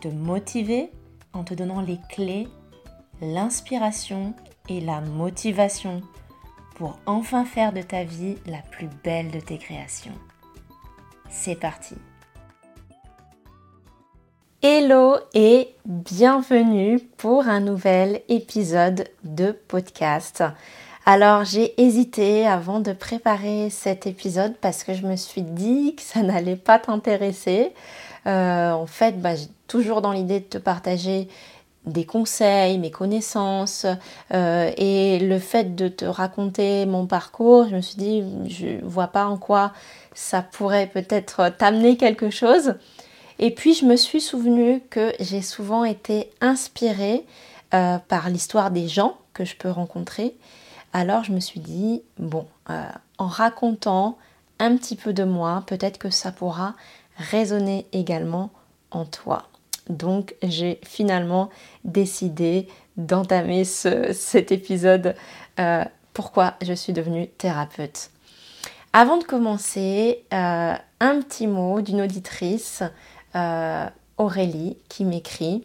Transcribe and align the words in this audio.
te 0.00 0.08
motiver 0.08 0.90
en 1.32 1.44
te 1.44 1.54
donnant 1.54 1.80
les 1.80 1.98
clés, 2.08 2.48
l'inspiration 3.20 4.34
et 4.68 4.80
la 4.80 5.00
motivation 5.00 6.02
pour 6.76 6.98
enfin 7.06 7.44
faire 7.44 7.72
de 7.72 7.82
ta 7.82 8.04
vie 8.04 8.36
la 8.46 8.62
plus 8.70 8.88
belle 9.02 9.30
de 9.30 9.40
tes 9.40 9.58
créations. 9.58 10.14
C'est 11.28 11.56
parti 11.56 11.96
Hello 14.62 15.16
et 15.34 15.74
bienvenue 15.84 16.98
pour 17.16 17.46
un 17.46 17.60
nouvel 17.60 18.22
épisode 18.28 19.08
de 19.22 19.52
podcast. 19.52 20.42
Alors 21.06 21.44
j'ai 21.44 21.80
hésité 21.80 22.46
avant 22.46 22.80
de 22.80 22.92
préparer 22.92 23.70
cet 23.70 24.06
épisode 24.06 24.56
parce 24.60 24.84
que 24.84 24.94
je 24.94 25.06
me 25.06 25.16
suis 25.16 25.42
dit 25.42 25.94
que 25.96 26.02
ça 26.02 26.22
n'allait 26.22 26.56
pas 26.56 26.78
t'intéresser. 26.78 27.72
Euh, 28.28 28.72
en 28.72 28.86
fait, 28.86 29.20
bah, 29.20 29.34
j'ai 29.34 29.48
toujours 29.66 30.02
dans 30.02 30.12
l'idée 30.12 30.40
de 30.40 30.44
te 30.44 30.58
partager 30.58 31.28
des 31.86 32.04
conseils, 32.04 32.78
mes 32.78 32.90
connaissances 32.90 33.86
euh, 34.34 34.70
et 34.76 35.18
le 35.20 35.38
fait 35.38 35.74
de 35.74 35.88
te 35.88 36.04
raconter 36.04 36.84
mon 36.84 37.06
parcours, 37.06 37.66
je 37.68 37.76
me 37.76 37.80
suis 37.80 37.96
dit, 37.96 38.24
je 38.46 38.84
vois 38.84 39.06
pas 39.06 39.26
en 39.26 39.38
quoi 39.38 39.72
ça 40.14 40.42
pourrait 40.42 40.88
peut-être 40.88 41.50
t'amener 41.56 41.96
quelque 41.96 42.28
chose. 42.28 42.74
Et 43.38 43.50
puis 43.54 43.72
je 43.72 43.86
me 43.86 43.96
suis 43.96 44.20
souvenu 44.20 44.82
que 44.90 45.12
j'ai 45.20 45.40
souvent 45.40 45.84
été 45.84 46.30
inspirée 46.42 47.24
euh, 47.72 47.96
par 48.08 48.28
l'histoire 48.28 48.70
des 48.70 48.88
gens 48.88 49.16
que 49.32 49.44
je 49.44 49.56
peux 49.56 49.70
rencontrer 49.70 50.34
alors 50.92 51.22
je 51.22 51.32
me 51.32 51.40
suis 51.40 51.60
dit, 51.60 52.02
bon, 52.18 52.46
en 53.18 53.26
racontant 53.26 54.16
un 54.58 54.76
petit 54.76 54.96
peu 54.96 55.12
de 55.12 55.24
moi, 55.24 55.62
peut-être 55.66 55.98
que 55.98 56.10
ça 56.10 56.32
pourra 56.32 56.74
résonner 57.18 57.86
également 57.92 58.50
en 58.90 59.04
toi. 59.04 59.48
Donc 59.90 60.34
j'ai 60.42 60.80
finalement 60.84 61.50
décidé 61.84 62.68
d'entamer 62.96 63.64
cet 63.64 64.52
épisode 64.52 65.14
euh, 65.60 65.84
pourquoi 66.14 66.54
je 66.62 66.72
suis 66.72 66.92
devenue 66.92 67.28
thérapeute. 67.28 68.10
Avant 68.92 69.18
de 69.18 69.24
commencer, 69.24 70.24
euh, 70.32 70.74
un 71.00 71.20
petit 71.20 71.46
mot 71.46 71.80
d'une 71.80 72.00
auditrice, 72.00 72.82
Aurélie, 74.16 74.76
qui 74.88 75.04
m'écrit 75.04 75.64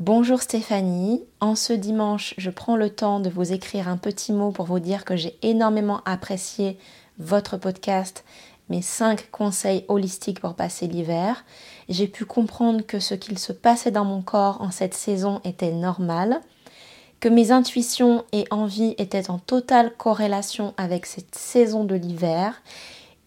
Bonjour 0.00 0.40
Stéphanie, 0.40 1.24
en 1.40 1.54
ce 1.54 1.74
dimanche, 1.74 2.32
je 2.38 2.48
prends 2.48 2.76
le 2.76 2.88
temps 2.88 3.20
de 3.20 3.28
vous 3.28 3.52
écrire 3.52 3.86
un 3.86 3.98
petit 3.98 4.32
mot 4.32 4.50
pour 4.50 4.64
vous 4.64 4.78
dire 4.78 5.04
que 5.04 5.14
j'ai 5.14 5.36
énormément 5.42 6.00
apprécié 6.06 6.78
votre 7.18 7.58
podcast, 7.58 8.24
mes 8.70 8.82
5 8.82 9.30
conseils 9.30 9.84
holistiques 9.88 10.40
pour 10.40 10.54
passer 10.54 10.86
l'hiver. 10.86 11.44
J'ai 11.88 12.06
pu 12.06 12.24
comprendre 12.24 12.86
que 12.86 13.00
ce 13.00 13.14
qu'il 13.14 13.38
se 13.38 13.52
passait 13.52 13.90
dans 13.90 14.04
mon 14.04 14.22
corps 14.22 14.62
en 14.62 14.70
cette 14.70 14.94
saison 14.94 15.40
était 15.44 15.72
normal, 15.72 16.40
que 17.18 17.28
mes 17.28 17.50
intuitions 17.50 18.24
et 18.32 18.46
envies 18.50 18.94
étaient 18.96 19.28
en 19.28 19.38
totale 19.38 19.92
corrélation 19.98 20.72
avec 20.78 21.04
cette 21.04 21.34
saison 21.34 21.84
de 21.84 21.94
l'hiver 21.94 22.62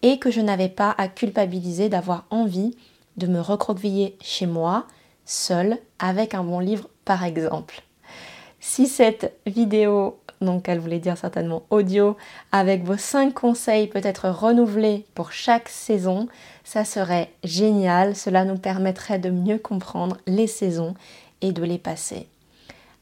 et 0.02 0.18
que 0.18 0.30
je 0.30 0.40
n'avais 0.40 0.68
pas 0.68 0.94
à 0.98 1.08
culpabiliser 1.08 1.88
d'avoir 1.88 2.24
envie 2.30 2.76
de 3.16 3.26
me 3.26 3.40
recroqueviller 3.40 4.16
chez 4.20 4.46
moi, 4.46 4.86
seul 5.24 5.78
avec 5.98 6.34
un 6.34 6.42
bon 6.42 6.58
livre 6.58 6.88
par 7.04 7.22
exemple. 7.22 7.82
Si 8.60 8.86
cette 8.86 9.38
vidéo, 9.46 10.18
donc 10.44 10.68
elle 10.68 10.78
voulait 10.78 10.98
dire 10.98 11.18
certainement 11.18 11.62
audio, 11.70 12.16
avec 12.52 12.84
vos 12.84 12.96
5 12.96 13.32
conseils 13.34 13.88
peut 13.88 14.00
être 14.02 14.28
renouvelée 14.28 15.04
pour 15.14 15.32
chaque 15.32 15.68
saison, 15.68 16.28
ça 16.64 16.84
serait 16.84 17.30
génial. 17.42 18.14
Cela 18.14 18.44
nous 18.44 18.58
permettrait 18.58 19.18
de 19.18 19.30
mieux 19.30 19.58
comprendre 19.58 20.18
les 20.26 20.46
saisons 20.46 20.94
et 21.40 21.52
de 21.52 21.62
les 21.62 21.78
passer. 21.78 22.28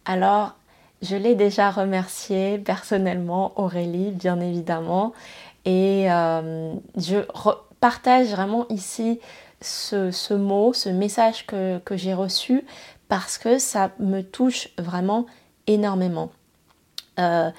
Alors, 0.04 0.56
je 1.02 1.16
l'ai 1.16 1.34
déjà 1.34 1.70
remercié 1.70 2.58
personnellement, 2.58 3.52
Aurélie, 3.56 4.10
bien 4.10 4.40
évidemment, 4.40 5.12
et 5.64 6.10
euh, 6.10 6.72
je 6.96 7.18
partage 7.80 8.28
vraiment 8.28 8.66
ici 8.68 9.20
ce, 9.60 10.34
mot, 10.34 10.72
ce 10.72 10.88
message 10.88 11.46
que, 11.46 11.80
j'ai 11.92 12.14
reçu 12.14 12.64
parce 13.08 13.38
que 13.38 13.58
ça 13.58 13.90
me 13.98 14.22
touche 14.22 14.68
vraiment 14.78 15.26
énormément. 15.66 16.30
Euh, 17.18 17.50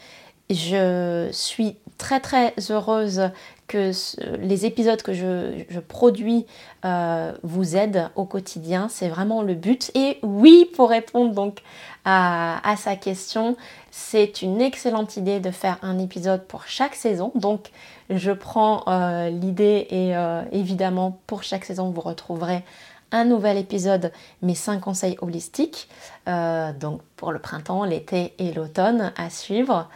je 0.50 1.30
suis 1.32 1.78
très 1.98 2.20
très 2.20 2.54
heureuse 2.70 3.30
que 3.68 3.92
les 4.38 4.66
épisodes 4.66 5.02
que 5.02 5.14
je, 5.14 5.80
produis 5.80 6.46
euh, 6.86 7.34
vous 7.44 7.76
aident 7.76 8.10
au 8.16 8.26
quotidien. 8.26 8.88
C'est 8.90 9.08
vraiment 9.08 9.42
le 9.42 9.54
but. 9.54 9.90
Et 9.96 10.20
oui, 10.22 10.70
pour 10.76 10.90
répondre 10.90 11.34
donc 11.34 11.60
à, 12.06 12.62
sa 12.78 12.96
question, 12.98 13.56
c'est 13.90 14.42
une 14.42 14.62
excellente 14.62 15.16
idée 15.16 15.40
de 15.40 15.50
faire 15.50 15.78
un 15.82 15.98
épisode 15.98 16.44
pour 16.44 16.68
chaque 16.68 16.96
saison. 16.96 17.32
Donc 17.36 17.72
je 18.10 18.32
prends 18.32 18.84
euh, 18.88 19.30
l'idée 19.30 19.88
et 19.90 20.14
évidemment 20.52 21.18
pour 21.26 21.44
chaque 21.44 21.64
saison 21.64 21.90
vous 21.90 22.02
retrouverez 22.02 22.64
un 23.14 23.24
nouvel 23.24 23.58
épisode, 23.58 24.12
mes 24.42 24.56
5 24.56 24.82
conseils 24.82 25.16
holistiques, 25.22 25.88
donc 26.26 27.02
pour 27.16 27.32
le 27.32 27.40
printemps, 27.40 27.86
l'été 27.86 28.34
et 28.40 28.52
l'automne 28.52 29.14
à 29.16 29.30
suivre. 29.30 29.88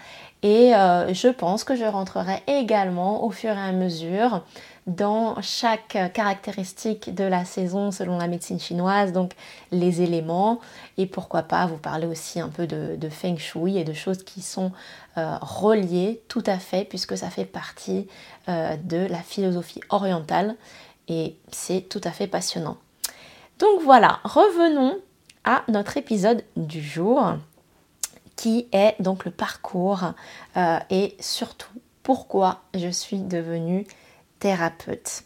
Et 0.44 0.76
euh, 0.76 1.14
je 1.14 1.30
pense 1.30 1.64
que 1.64 1.76
je 1.76 1.84
rentrerai 1.84 2.44
également 2.48 3.24
au 3.24 3.32
fur 3.32 3.50
et 3.52 3.60
à 3.60 3.72
mesure 3.72 4.44
dans 4.86 5.42
chaque 5.42 5.98
caractéristique 6.14 7.14
de 7.14 7.24
la 7.24 7.44
saison 7.44 7.92
selon 7.92 8.20
la 8.20 8.28
médecine 8.28 8.60
chinoise, 8.60 9.12
donc 9.12 9.34
les 9.72 10.02
éléments, 10.02 10.62
et 10.98 11.08
pourquoi 11.08 11.44
pas 11.44 11.66
vous 11.66 11.78
parler 11.78 12.08
aussi 12.08 12.40
un 12.40 12.48
peu 12.48 12.68
de, 12.68 13.10
feng 13.10 13.38
shui 13.38 13.78
et 13.78 13.84
de 13.84 13.94
choses 13.94 14.24
qui 14.24 14.42
sont 14.42 14.72
euh, 15.18 15.38
reliées 15.42 16.22
tout 16.30 16.44
à 16.46 16.60
fait, 16.60 16.86
puisque 16.86 17.18
ça 17.18 17.30
fait 17.30 17.44
partie 17.44 18.08
euh, 18.48 18.78
de 18.78 19.06
la 19.08 19.20
philosophie 19.20 19.82
orientale, 19.90 20.56
et 21.10 21.36
c'est 21.52 21.82
tout 21.90 22.02
à 22.06 22.12
fait 22.12 22.28
passionnant. 22.28 22.78
Donc 23.60 23.82
voilà, 23.82 24.20
revenons 24.24 25.00
à 25.44 25.64
notre 25.68 25.98
épisode 25.98 26.44
du 26.58 26.82
jour 26.82 27.34
qui 28.36 28.68
est 28.72 28.96
donc 29.02 29.26
le 29.26 29.32
parcours 29.32 30.14
euh, 30.58 30.78
et 30.92 31.16
surtout 31.20 31.72
pourquoi 32.04 32.62
je 32.76 32.90
suis 32.90 33.18
devenue 33.18 33.88
thérapeute. 34.40 35.24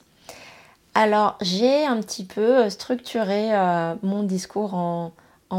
Alors 0.94 1.38
j'ai 1.42 1.86
un 1.86 2.00
petit 2.00 2.24
peu 2.24 2.70
structuré 2.70 3.54
euh, 3.54 3.96
mon 4.02 4.24
discours 4.24 4.76
en, 4.76 5.12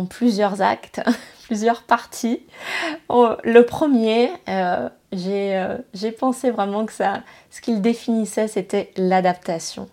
plusieurs 0.08 0.62
actes, 0.62 1.02
plusieurs 1.44 1.82
parties. 1.82 2.40
Oh, 3.10 3.32
le 3.44 3.66
premier, 3.66 4.30
euh, 4.48 4.88
j'ai 5.12 6.12
pensé 6.12 6.50
vraiment 6.50 6.86
que 6.86 6.92
ça, 6.94 7.22
ce 7.50 7.60
qu'il 7.60 7.82
définissait, 7.82 8.48
c'était 8.48 8.92
l'adaptation. 8.96 9.90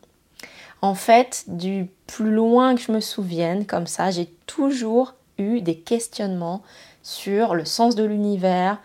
En 0.81 0.95
fait, 0.95 1.43
du 1.47 1.89
plus 2.07 2.31
loin 2.31 2.75
que 2.75 2.81
je 2.81 2.91
me 2.91 3.01
souvienne, 3.01 3.65
comme 3.65 3.87
ça, 3.87 4.11
j'ai 4.11 4.27
toujours 4.45 5.13
eu 5.37 5.61
des 5.61 5.77
questionnements 5.77 6.61
sur 7.03 7.55
le 7.55 7.65
sens 7.65 7.95
de 7.95 8.03
l'univers, 8.03 8.79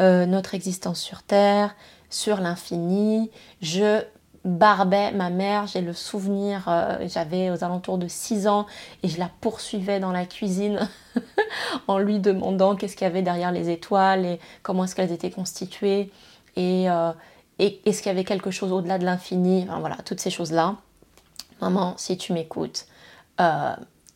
euh, 0.00 0.26
notre 0.26 0.54
existence 0.54 1.00
sur 1.00 1.22
Terre, 1.22 1.74
sur 2.08 2.40
l'infini. 2.40 3.30
Je 3.62 4.02
barbais 4.44 5.12
ma 5.12 5.30
mère, 5.30 5.66
j'ai 5.66 5.80
le 5.80 5.92
souvenir, 5.92 6.64
euh, 6.68 7.06
j'avais 7.08 7.50
aux 7.50 7.62
alentours 7.62 7.98
de 7.98 8.08
6 8.08 8.48
ans 8.48 8.66
et 9.02 9.08
je 9.08 9.18
la 9.18 9.30
poursuivais 9.40 10.00
dans 10.00 10.12
la 10.12 10.24
cuisine 10.24 10.88
en 11.88 11.98
lui 11.98 12.20
demandant 12.20 12.76
qu'est-ce 12.76 12.96
qu'il 12.96 13.06
y 13.06 13.10
avait 13.10 13.22
derrière 13.22 13.52
les 13.52 13.68
étoiles 13.70 14.24
et 14.24 14.40
comment 14.62 14.84
est-ce 14.84 14.94
qu'elles 14.94 15.12
étaient 15.12 15.30
constituées 15.30 16.10
et, 16.56 16.88
euh, 16.90 17.12
et 17.58 17.80
est-ce 17.84 18.02
qu'il 18.02 18.08
y 18.10 18.14
avait 18.14 18.24
quelque 18.24 18.50
chose 18.50 18.72
au-delà 18.72 18.98
de 18.98 19.04
l'infini, 19.04 19.66
enfin, 19.68 19.80
voilà, 19.80 19.96
toutes 20.04 20.20
ces 20.20 20.30
choses-là. 20.30 20.76
Maman, 21.60 21.94
si 21.96 22.16
tu 22.16 22.32
m'écoutes, 22.32 22.86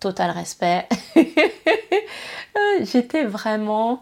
total 0.05 0.31
respect. 0.32 0.87
J'étais 2.81 3.25
vraiment 3.25 4.00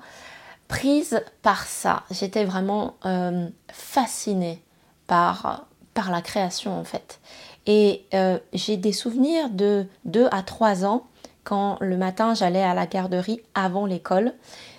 prise 0.66 1.22
par 1.42 1.66
ça. 1.66 2.02
J'étais 2.10 2.44
vraiment 2.44 2.94
euh, 3.06 3.46
fascinée 3.70 4.60
par, 5.06 5.66
la 5.94 6.22
création 6.22 6.76
en 6.76 6.82
fait. 6.82 7.20
Et 7.66 8.04
euh, 8.14 8.38
j'ai 8.52 8.76
des 8.76 8.92
souvenirs 8.92 9.50
de 9.50 9.86
2 10.06 10.26
à 10.32 10.42
3 10.42 10.84
ans 10.84 11.06
quand 11.44 11.76
le 11.80 11.96
matin 11.96 12.34
j'allais 12.34 12.62
à 12.62 12.74
la 12.74 12.86
garderie 12.86 13.40
avant 13.54 13.86
l'école, 13.86 14.32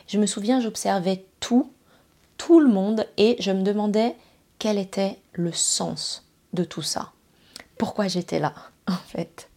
je 0.08 0.18
me 0.18 0.26
souviens, 0.26 0.60
j'observais 0.60 1.24
tout, 1.40 1.72
tout 2.38 2.60
le 2.60 2.70
monde 2.70 3.06
et 3.18 3.38
je 3.40 3.52
me 3.52 3.62
demandais 3.62 4.16
quel 4.60 4.78
était 4.78 5.20
le 5.32 5.54
sens 5.54 6.26
de 6.52 6.66
tout 6.66 6.82
ça. 6.82 7.13
Pourquoi 7.84 8.08
j'étais 8.08 8.40
là, 8.40 8.54
en 8.88 8.96
fait. 8.96 9.50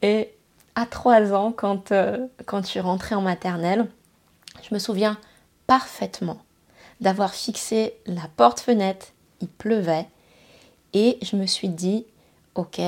Et 0.00 0.32
à 0.76 0.86
trois 0.86 1.32
ans, 1.32 1.50
quand, 1.50 1.90
euh, 1.90 2.28
quand 2.44 2.62
je 2.62 2.68
suis 2.68 2.80
rentrée 2.80 3.16
en 3.16 3.22
maternelle, 3.22 3.88
je 4.62 4.72
me 4.72 4.78
souviens 4.78 5.18
parfaitement 5.66 6.38
d'avoir 7.00 7.34
fixé 7.34 7.94
la 8.06 8.28
porte-fenêtre, 8.36 9.06
il 9.40 9.48
pleuvait, 9.48 10.06
et 10.92 11.18
je 11.22 11.34
me 11.34 11.44
suis 11.44 11.68
dit, 11.68 12.06
ok, 12.54 12.80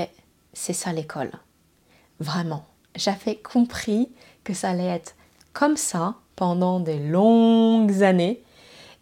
c'est 0.52 0.72
ça 0.72 0.92
l'école. 0.92 1.32
Vraiment, 2.20 2.64
j'avais 2.94 3.34
compris 3.34 4.08
que 4.44 4.54
ça 4.54 4.70
allait 4.70 4.86
être 4.86 5.16
comme 5.54 5.76
ça 5.76 6.14
pendant 6.36 6.78
des 6.78 7.00
longues 7.00 8.04
années. 8.04 8.44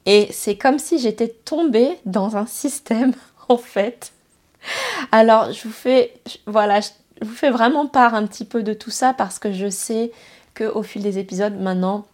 Et 0.06 0.28
c'est 0.32 0.56
comme 0.56 0.78
si 0.78 0.98
j'étais 0.98 1.28
tombée 1.28 1.98
dans 2.06 2.38
un 2.38 2.46
système, 2.46 3.12
en 3.50 3.58
fait. 3.58 4.14
Alors, 5.12 5.52
je 5.52 5.62
vous 5.64 5.74
fais, 5.74 6.14
voilà, 6.46 6.80
vraiment 7.22 7.86
part 7.86 8.14
un 8.14 8.26
petit 8.26 8.44
peu 8.44 8.62
de 8.62 8.72
tout 8.72 8.90
ça 8.90 9.14
parce 9.14 9.38
que 9.38 9.52
je 9.52 9.68
sais 9.68 10.12
qu'au 10.54 10.82
fil 10.82 11.02
des 11.02 11.18
épisodes, 11.18 11.58
maintenant, 11.58 12.06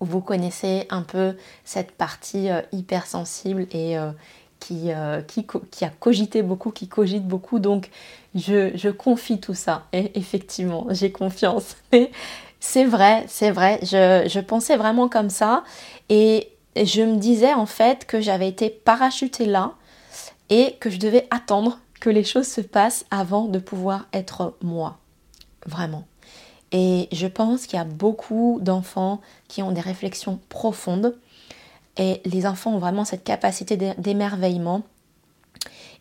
vous 0.00 0.20
connaissez 0.20 0.86
un 0.90 1.02
peu 1.02 1.36
cette 1.64 1.92
partie 1.92 2.50
euh, 2.50 2.60
hypersensible 2.72 3.66
et 3.70 3.96
euh, 3.96 4.10
qui, 4.58 4.92
euh, 4.92 5.22
qui, 5.22 5.84
a 5.84 5.88
cogité 5.88 6.42
beaucoup, 6.42 6.70
qui 6.70 6.88
cogite 6.88 7.26
beaucoup. 7.26 7.58
Donc, 7.58 7.90
je, 8.34 8.90
confie 8.90 9.40
tout 9.40 9.54
ça. 9.54 9.84
Et 9.92 10.18
effectivement, 10.18 10.86
j'ai 10.90 11.12
confiance. 11.12 11.76
C'est 12.64 12.84
vrai, 12.84 13.24
c'est 13.26 13.50
vrai. 13.50 13.80
Je, 13.82 14.38
pensais 14.38 14.76
vraiment 14.76 15.08
comme 15.08 15.30
ça. 15.30 15.64
Et 16.08 16.48
je 16.76 17.02
me 17.02 17.16
disais 17.16 17.52
en 17.52 17.66
fait 17.66 18.06
que 18.06 18.20
j'avais 18.20 18.46
été 18.46 18.70
parachutée 18.70 19.46
là 19.46 19.72
et 20.52 20.76
que 20.80 20.90
je 20.90 20.98
devais 20.98 21.26
attendre 21.30 21.78
que 21.98 22.10
les 22.10 22.24
choses 22.24 22.46
se 22.46 22.60
passent 22.60 23.06
avant 23.10 23.46
de 23.46 23.58
pouvoir 23.58 24.06
être 24.12 24.54
moi. 24.60 24.98
Vraiment. 25.64 26.04
Et 26.72 27.08
je 27.10 27.26
pense 27.26 27.66
qu'il 27.66 27.78
y 27.78 27.80
a 27.80 27.86
beaucoup 27.86 28.58
d'enfants 28.60 29.22
qui 29.48 29.62
ont 29.62 29.72
des 29.72 29.80
réflexions 29.80 30.38
profondes. 30.50 31.16
Et 31.96 32.20
les 32.26 32.44
enfants 32.46 32.74
ont 32.74 32.78
vraiment 32.78 33.06
cette 33.06 33.24
capacité 33.24 33.94
d'émerveillement. 33.96 34.82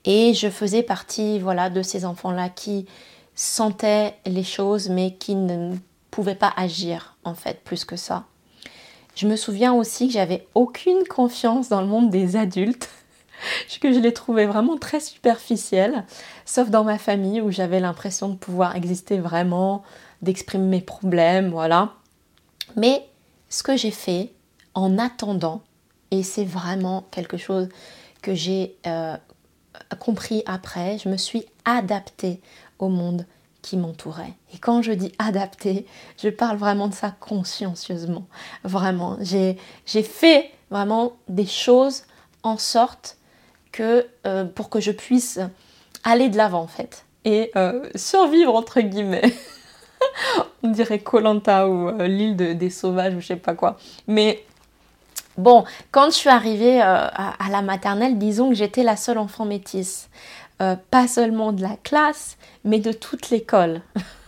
Et 0.03 0.33
je 0.33 0.49
faisais 0.49 0.83
partie 0.83 1.39
voilà, 1.39 1.69
de 1.69 1.81
ces 1.81 2.03
enfants-là 2.03 2.49
qui 2.49 2.87
sentaient 3.35 4.15
les 4.25 4.43
choses 4.43 4.89
mais 4.89 5.13
qui 5.13 5.35
ne 5.35 5.77
pouvaient 6.09 6.35
pas 6.35 6.51
agir 6.57 7.15
en 7.23 7.35
fait 7.35 7.63
plus 7.63 7.85
que 7.85 7.95
ça. 7.95 8.25
Je 9.15 9.27
me 9.27 9.37
souviens 9.37 9.73
aussi 9.73 10.07
que 10.07 10.13
j'avais 10.13 10.45
aucune 10.55 11.05
confiance 11.07 11.69
dans 11.69 11.79
le 11.79 11.87
monde 11.87 12.09
des 12.09 12.35
adultes, 12.35 12.89
que 13.81 13.93
je 13.93 13.99
les 13.99 14.13
trouvais 14.13 14.45
vraiment 14.45 14.77
très 14.77 14.99
superficiels, 14.99 16.05
sauf 16.45 16.69
dans 16.69 16.83
ma 16.83 16.97
famille 16.97 17.41
où 17.41 17.51
j'avais 17.51 17.79
l'impression 17.79 18.29
de 18.29 18.35
pouvoir 18.35 18.75
exister 18.75 19.17
vraiment, 19.19 19.83
d'exprimer 20.21 20.65
mes 20.65 20.81
problèmes, 20.81 21.49
voilà. 21.49 21.93
Mais 22.75 23.05
ce 23.49 23.63
que 23.63 23.75
j'ai 23.75 23.91
fait 23.91 24.31
en 24.73 24.97
attendant, 24.97 25.61
et 26.11 26.23
c'est 26.23 26.45
vraiment 26.45 27.05
quelque 27.11 27.37
chose 27.37 27.69
que 28.21 28.35
j'ai 28.35 28.75
euh, 28.85 29.17
compris 29.99 30.43
après, 30.45 30.97
je 30.97 31.09
me 31.09 31.17
suis 31.17 31.45
adaptée 31.65 32.39
au 32.79 32.89
monde 32.89 33.25
qui 33.61 33.77
m'entourait. 33.77 34.33
Et 34.53 34.57
quand 34.57 34.81
je 34.81 34.91
dis 34.91 35.11
adapter, 35.19 35.85
je 36.21 36.29
parle 36.29 36.57
vraiment 36.57 36.87
de 36.87 36.93
ça 36.93 37.13
consciencieusement. 37.19 38.25
Vraiment, 38.63 39.17
j'ai 39.21 39.57
fait 40.03 40.51
vraiment 40.71 41.13
des 41.27 41.45
choses 41.45 42.03
en 42.43 42.57
sorte 42.57 43.17
que 43.71 44.07
euh, 44.25 44.45
pour 44.45 44.69
que 44.69 44.79
je 44.79 44.91
puisse 44.91 45.39
aller 46.03 46.29
de 46.29 46.37
l'avant 46.37 46.61
en 46.61 46.67
fait 46.67 47.05
et 47.23 47.51
euh, 47.55 47.87
survivre 47.95 48.55
entre 48.55 48.81
guillemets. 48.81 49.33
On 50.63 50.69
dirait 50.69 50.99
Colanta 50.99 51.67
ou 51.67 51.89
euh, 51.89 52.07
l'île 52.07 52.35
des 52.35 52.69
sauvages 52.69 53.13
ou 53.13 53.21
je 53.21 53.27
sais 53.27 53.35
pas 53.35 53.53
quoi. 53.53 53.77
Mais 54.07 54.43
bon, 55.37 55.63
quand 55.91 56.05
je 56.05 56.15
suis 56.15 56.29
arrivée 56.29 56.81
à, 56.81 57.05
à, 57.05 57.49
la 57.49 57.61
maternelle, 57.61 58.17
disons 58.17 58.49
que 58.49 58.55
j'étais 58.55 58.83
la 58.83 58.95
seule 58.95 59.19
enfant 59.19 59.45
métisse. 59.45 60.09
pas 60.57 61.07
seulement 61.07 61.51
de 61.51 61.61
la 61.61 61.77
classe, 61.83 62.37
mais 62.63 62.79
de 62.79 62.91
toute 62.91 63.29
l'école. 63.29 63.81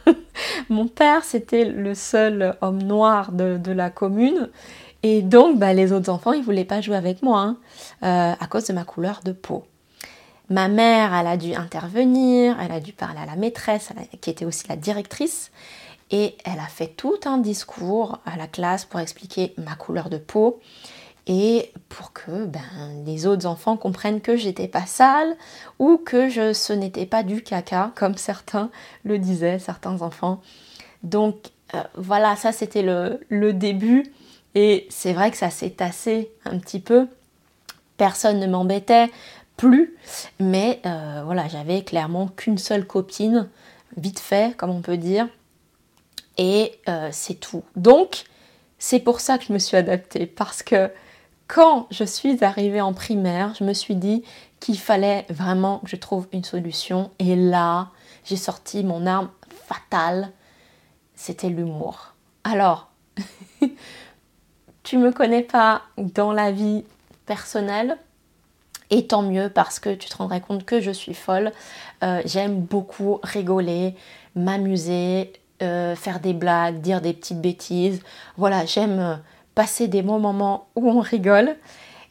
Mon 0.70 0.88
père, 0.88 1.24
c'était 1.24 1.66
le 1.66 1.96
seul 1.96 2.56
homme 2.62 2.82
noir 2.82 3.32
de, 3.32 3.72
la 3.72 3.90
commune. 3.90 4.50
Et 5.04 5.22
donc, 5.22 5.60
bah, 5.60 5.74
les 5.74 5.92
autres 5.92 6.10
enfants, 6.10 6.32
ils 6.32 6.44
voulaient 6.44 6.66
pas 6.66 6.82
jouer 6.82 6.96
avec 6.96 7.22
moi 7.22 7.40
hein, 7.40 7.58
euh, 8.04 8.36
à 8.40 8.48
cause 8.48 8.66
de 8.66 8.74
ma 8.74 8.86
couleur 8.86 9.20
de 9.24 9.34
peau. 9.34 9.66
Ma 10.50 10.68
mère, 10.68 11.14
elle 11.14 11.28
a 11.28 11.38
dû 11.38 11.54
intervenir, 11.54 12.58
elle 12.60 12.72
a 12.72 12.80
dû 12.80 12.94
parler 12.94 13.20
à 13.20 13.26
la 13.26 13.36
maîtresse, 13.36 13.90
qui 14.22 14.30
était 14.30 14.46
aussi 14.46 14.68
la 14.68 14.76
directrice, 14.76 15.52
et 16.12 16.36
elle 16.46 16.60
a 16.60 16.68
fait 16.68 16.88
tout 16.88 17.20
un 17.26 17.38
discours 17.38 18.20
à 18.26 18.38
la 18.38 18.48
classe 18.48 18.86
pour 18.86 19.00
expliquer 19.00 19.54
ma 19.58 19.76
couleur 19.76 20.10
de 20.10 20.18
peau 20.18 20.60
et 21.26 21.72
pour 21.90 22.12
que 22.12 22.46
ben, 22.46 22.62
les 23.06 23.26
autres 23.26 23.46
enfants 23.46 23.78
comprennent 23.78 24.22
que 24.22 24.36
j'étais 24.36 24.68
pas 24.68 24.86
sale 24.86 25.36
ou 25.80 25.98
que 25.98 26.28
je, 26.28 26.54
ce 26.54 26.74
n'était 26.74 27.06
pas 27.06 27.24
du 27.24 27.42
caca 27.42 27.92
comme 27.96 28.18
certains 28.18 28.70
le 29.06 29.18
disaient, 29.20 29.60
certains 29.60 30.02
enfants. 30.02 30.42
Donc 31.02 31.36
euh, 31.74 31.82
voilà, 31.96 32.36
ça 32.36 32.52
c'était 32.52 32.84
le, 32.84 33.54
début 33.54 34.12
et 34.56 34.88
c'est 34.90 35.14
vrai 35.14 35.32
que 35.32 35.38
ça 35.38 35.50
s'est 35.50 35.72
tassé 35.72 36.32
un 36.46 36.58
petit 36.60 36.80
peu. 36.80 37.08
Personne 37.98 38.40
ne 38.40 38.48
m'embêtait 38.48 39.10
plus, 39.58 39.96
mais 40.40 40.82
euh, 40.86 41.22
voilà, 41.26 41.48
j'avais 41.48 41.84
clairement 41.84 42.28
qu'une 42.28 42.58
seule 42.58 42.86
copine, 42.86 43.50
vite 43.98 44.20
fait, 44.20 44.56
comme 44.58 44.72
on 44.72 44.82
peut 44.82 44.98
dire, 44.98 45.28
et 46.38 46.74
euh, 46.90 47.10
c'est 47.12 47.36
tout. 47.36 47.64
Donc 47.76 48.24
c'est 48.80 49.00
pour 49.00 49.20
ça 49.20 49.38
que 49.38 49.46
je 49.46 49.54
me 49.54 49.60
suis 49.60 49.78
adaptée 49.78 50.26
parce 50.26 50.64
que 50.64 50.92
quand 51.48 51.88
je 51.92 52.04
suis 52.04 52.44
arrivée 52.44 52.82
en 52.82 52.94
primaire, 52.94 53.54
je 53.58 53.64
me 53.64 53.74
suis 53.74 53.96
dit 53.96 54.24
qu'il 54.60 54.80
fallait 54.80 55.26
vraiment 55.30 55.80
que 55.80 55.90
je 55.90 55.96
trouve 55.96 56.28
une 56.32 56.44
solution. 56.44 57.12
Et 57.20 57.36
là, 57.36 57.90
j'ai 58.24 58.38
sorti 58.38 58.84
mon 58.84 59.06
arme 59.06 59.30
fatale, 59.68 60.32
c'était 61.16 61.50
l'humour. 61.50 62.14
Alors, 62.44 62.90
tu 64.84 64.98
me 64.98 65.12
connais 65.12 65.44
pas 65.44 65.82
dans 65.98 66.32
la 66.34 66.52
vie 66.52 66.84
personnelle, 67.26 67.98
et 68.90 69.08
tant 69.08 69.24
mieux 69.24 69.50
parce 69.50 69.80
que 69.80 69.94
tu 69.94 70.08
te 70.08 70.18
rendrais 70.18 70.42
compte 70.42 70.66
que 70.66 70.80
je 70.80 70.92
suis 70.92 71.16
folle. 71.16 71.52
Euh, 72.04 72.22
j'aime 72.26 72.62
beaucoup 72.62 73.20
rigoler, 73.24 73.96
m'amuser, 74.36 75.34
euh, 75.64 75.96
faire 75.96 76.20
des 76.20 76.34
blagues, 76.34 76.80
dire 76.80 77.02
des 77.02 77.14
petites 77.14 77.42
bêtises. 77.42 78.02
Voilà, 78.38 78.66
j'aime 78.66 79.20
passer 79.56 79.88
des 79.88 80.02
bons 80.02 80.20
moments 80.20 80.68
où 80.76 80.90
on 80.90 81.00
rigole. 81.00 81.56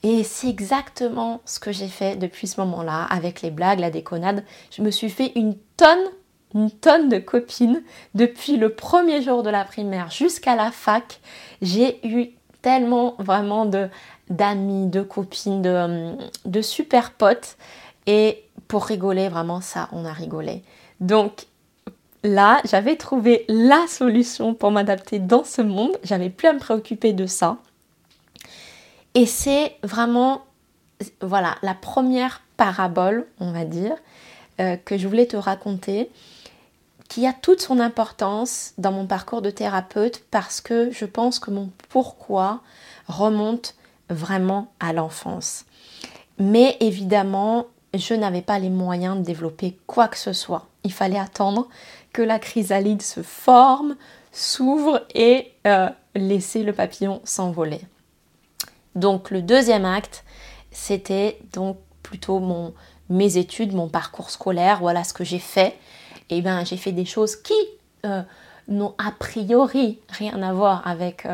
Et 0.02 0.24
c'est 0.24 0.48
exactement 0.48 1.40
ce 1.44 1.60
que 1.60 1.70
j'ai 1.70 1.86
fait 1.86 2.16
depuis 2.16 2.48
ce 2.48 2.60
moment-là, 2.60 3.04
avec 3.04 3.42
les 3.42 3.50
blagues, 3.50 3.78
la 3.78 3.90
déconnade. 3.90 4.44
Je 4.70 4.82
me 4.82 4.90
suis 4.90 5.10
fait 5.10 5.30
une 5.36 5.54
tonne, 5.76 6.04
une 6.54 6.70
tonne 6.70 7.08
de 7.08 7.18
copines 7.18 7.82
depuis 8.14 8.56
le 8.56 8.70
premier 8.70 9.22
jour 9.22 9.44
de 9.44 9.50
la 9.50 9.64
primaire 9.64 10.10
jusqu'à 10.10 10.56
la 10.56 10.72
fac. 10.72 11.20
J'ai 11.60 12.04
eu 12.04 12.30
tellement 12.62 13.14
vraiment 13.18 13.66
de 13.66 13.88
d'amis, 14.30 14.86
de 14.86 15.02
copines, 15.02 15.62
de, 15.62 16.62
super 16.62 17.12
potes. 17.12 17.56
Et 18.06 18.44
pour 18.66 18.86
rigoler, 18.86 19.28
vraiment 19.28 19.60
ça, 19.60 19.88
on 19.92 20.04
a 20.04 20.12
rigolé. 20.12 20.62
Donc 21.00 21.46
là, 22.24 22.60
j'avais 22.64 22.96
trouvé 22.96 23.44
la 23.48 23.84
solution 23.88 24.54
pour 24.54 24.70
m'adapter 24.70 25.18
dans 25.18 25.44
ce 25.44 25.60
monde. 25.60 25.96
J'avais 26.02 26.30
plus 26.30 26.48
à 26.48 26.52
me 26.52 26.58
préoccuper 26.58 27.12
de 27.12 27.26
ça. 27.26 27.58
Et 29.14 29.26
c'est 29.26 29.76
vraiment, 29.82 30.42
voilà, 31.20 31.56
la 31.62 31.74
première 31.74 32.40
parabole, 32.56 33.26
on 33.40 33.52
va 33.52 33.64
dire, 33.64 33.94
euh, 34.60 34.76
que 34.76 34.96
je 34.96 35.06
voulais 35.06 35.26
te 35.26 35.36
raconter, 35.36 36.10
qui 37.12 37.26
a 37.26 37.34
toute 37.34 37.60
son 37.60 37.78
importance 37.78 38.72
dans 38.78 38.90
mon 38.90 39.06
parcours 39.06 39.42
de 39.42 39.50
thérapeute 39.50 40.24
parce 40.30 40.62
que 40.62 40.90
je 40.92 41.04
pense 41.04 41.38
que 41.38 41.50
mon 41.50 41.68
pourquoi 41.90 42.62
remonte 43.06 43.74
vraiment 44.08 44.72
à 44.80 44.94
l'enfance. 44.94 45.66
Mais 46.38 46.78
évidemment, 46.80 47.66
je 47.92 48.14
n'avais 48.14 48.40
pas 48.40 48.58
les 48.58 48.70
moyens 48.70 49.18
de 49.18 49.22
développer 49.22 49.76
quoi 49.86 50.08
que 50.08 50.16
ce 50.16 50.32
soit. 50.32 50.68
Il 50.84 50.92
fallait 50.92 51.18
attendre 51.18 51.68
que 52.14 52.22
la 52.22 52.38
chrysalide 52.38 53.02
se 53.02 53.22
forme, 53.22 53.96
s'ouvre 54.32 55.02
et 55.14 55.52
euh, 55.66 55.90
laisser 56.14 56.62
le 56.62 56.72
papillon 56.72 57.20
s'envoler. 57.24 57.82
Donc 58.94 59.30
le 59.30 59.42
deuxième 59.42 59.84
acte, 59.84 60.24
c'était 60.70 61.38
donc 61.52 61.76
plutôt 62.02 62.38
mon, 62.38 62.72
mes 63.10 63.36
études, 63.36 63.74
mon 63.74 63.90
parcours 63.90 64.30
scolaire, 64.30 64.78
voilà 64.80 65.04
ce 65.04 65.12
que 65.12 65.24
j'ai 65.24 65.38
fait. 65.38 65.76
Et 66.30 66.38
eh 66.38 66.42
bien 66.42 66.64
j'ai 66.64 66.76
fait 66.76 66.92
des 66.92 67.04
choses 67.04 67.36
qui, 67.36 67.54
euh, 68.04 68.22
n'ont 68.68 68.94
a 68.98 69.10
priori 69.10 69.98
rien 70.08 70.42
à 70.42 70.52
voir 70.52 70.86
avec 70.86 71.26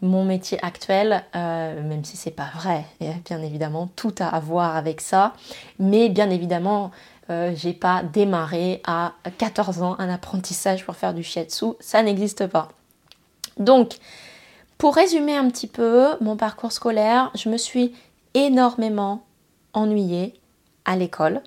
mon 0.00 0.24
métier 0.24 0.58
actuel, 0.64 1.22
même 1.34 2.04
si 2.04 2.16
c'est 2.16 2.32
pas 2.32 2.50
vrai, 2.56 2.84
bien 2.98 3.40
évidemment, 3.42 3.88
tout 3.94 4.14
a 4.18 4.26
à 4.26 4.40
voir 4.40 4.74
avec 4.74 5.00
ça, 5.00 5.34
mais 5.78 6.08
bien 6.08 6.30
évidemment, 6.30 6.90
j'ai 7.28 7.74
pas 7.74 8.02
démarré 8.02 8.80
à 8.84 9.12
14 9.38 9.82
ans 9.82 9.96
un 10.00 10.08
apprentissage 10.08 10.84
pour 10.84 10.96
faire 10.96 11.14
du 11.14 11.22
shiatsu, 11.22 11.66
ça 11.78 12.02
n'existe 12.02 12.46
pas. 12.48 12.68
Donc, 13.58 13.98
pour 14.78 14.96
résumer 14.96 15.36
un 15.36 15.48
petit 15.48 15.68
peu 15.68 16.08
mon 16.20 16.36
parcours 16.36 16.72
scolaire, 16.72 17.30
je 17.36 17.48
me 17.48 17.56
suis 17.56 17.94
énormément 18.34 19.22
ennuyée 19.74 20.34
à 20.84 20.96
l'école. 20.96 21.40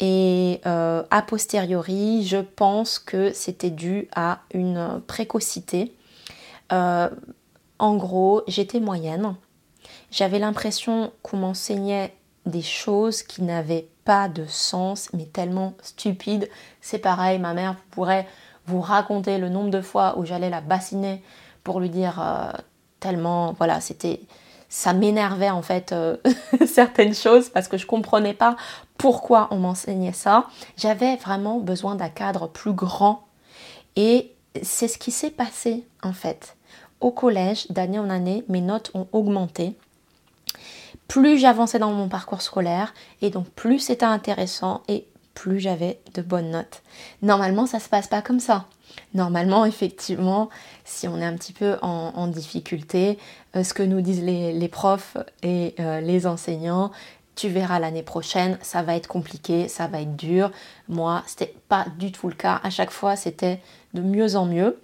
Et 0.00 0.62
euh, 0.64 1.02
a 1.10 1.22
posteriori, 1.22 2.24
je 2.26 2.38
pense 2.38 2.98
que 2.98 3.32
c'était 3.34 3.70
dû 3.70 4.08
à 4.16 4.40
une 4.54 5.02
précocité. 5.06 5.94
Euh, 6.72 7.10
en 7.78 7.96
gros, 7.96 8.42
j'étais 8.48 8.80
moyenne. 8.80 9.34
J'avais 10.10 10.38
l'impression 10.38 11.12
qu'on 11.22 11.36
m'enseignait 11.36 12.14
des 12.46 12.62
choses 12.62 13.22
qui 13.22 13.42
n'avaient 13.42 13.88
pas 14.06 14.28
de 14.28 14.46
sens, 14.46 15.10
mais 15.12 15.26
tellement 15.26 15.74
stupides. 15.82 16.48
C'est 16.80 16.98
pareil, 16.98 17.38
ma 17.38 17.52
mère 17.52 17.76
pourrait 17.90 18.26
vous 18.66 18.80
raconter 18.80 19.36
le 19.36 19.50
nombre 19.50 19.70
de 19.70 19.82
fois 19.82 20.18
où 20.18 20.24
j'allais 20.24 20.50
la 20.50 20.62
bassiner 20.62 21.22
pour 21.62 21.78
lui 21.78 21.90
dire 21.90 22.18
euh, 22.22 22.50
tellement, 23.00 23.52
voilà, 23.52 23.82
c'était 23.82 24.20
ça 24.70 24.92
m'énervait 24.92 25.50
en 25.50 25.62
fait 25.62 25.92
certaines 26.66 27.14
choses 27.14 27.48
parce 27.48 27.66
que 27.66 27.76
je 27.76 27.86
comprenais 27.86 28.34
pas 28.34 28.56
pourquoi 29.00 29.48
on 29.50 29.56
m'enseignait 29.56 30.12
ça. 30.12 30.46
J'avais 30.76 31.16
vraiment 31.16 31.58
besoin 31.58 31.94
d'un 31.94 32.10
cadre 32.10 32.48
plus 32.48 32.74
grand 32.74 33.24
et 33.96 34.30
c'est 34.62 34.88
ce 34.88 34.98
qui 34.98 35.10
s'est 35.10 35.30
passé 35.30 35.86
en 36.02 36.12
fait. 36.12 36.56
Au 37.00 37.10
collège, 37.10 37.66
d'année 37.70 37.98
en 37.98 38.10
année, 38.10 38.44
mes 38.48 38.60
notes 38.60 38.90
ont 38.92 39.08
augmenté. 39.12 39.74
Plus 41.08 41.38
j'avançais 41.38 41.78
dans 41.78 41.92
mon 41.92 42.10
parcours 42.10 42.42
scolaire 42.42 42.92
et 43.22 43.30
donc 43.30 43.48
plus 43.48 43.78
c'était 43.78 44.04
intéressant 44.04 44.82
et 44.86 45.06
plus 45.32 45.60
j'avais 45.60 45.98
de 46.12 46.20
bonnes 46.20 46.50
notes. 46.50 46.82
Normalement, 47.22 47.64
ça 47.64 47.80
se 47.80 47.88
passe 47.88 48.06
pas 48.06 48.20
comme 48.20 48.40
ça. 48.40 48.66
Normalement, 49.14 49.64
effectivement, 49.64 50.50
si 50.84 51.08
on 51.08 51.18
est 51.18 51.24
un 51.24 51.36
petit 51.36 51.54
peu 51.54 51.76
en, 51.80 52.26
difficulté, 52.26 53.18
euh, 53.56 53.64
ce 53.64 53.72
que 53.72 53.82
nous 53.82 54.02
disent 54.02 54.22
les, 54.22 54.68
profs 54.68 55.16
et 55.42 55.74
euh, 55.80 56.00
les 56.02 56.26
enseignants, 56.26 56.90
tu 57.40 57.48
verras 57.48 57.78
l'année 57.78 58.02
prochaine, 58.02 58.58
ça 58.60 58.82
va 58.82 58.96
être 58.96 59.06
compliqué, 59.06 59.66
ça 59.66 59.86
va 59.86 60.02
être 60.02 60.14
dur. 60.14 60.50
Moi, 60.90 61.22
c'était 61.26 61.54
pas 61.70 61.86
du 61.98 62.12
tout 62.12 62.28
le 62.28 62.34
cas. 62.34 62.60
À 62.62 62.68
chaque 62.68 62.90
fois, 62.90 63.16
c'était 63.16 63.60
de 63.94 64.02
mieux 64.02 64.36
en 64.36 64.44
mieux. 64.44 64.78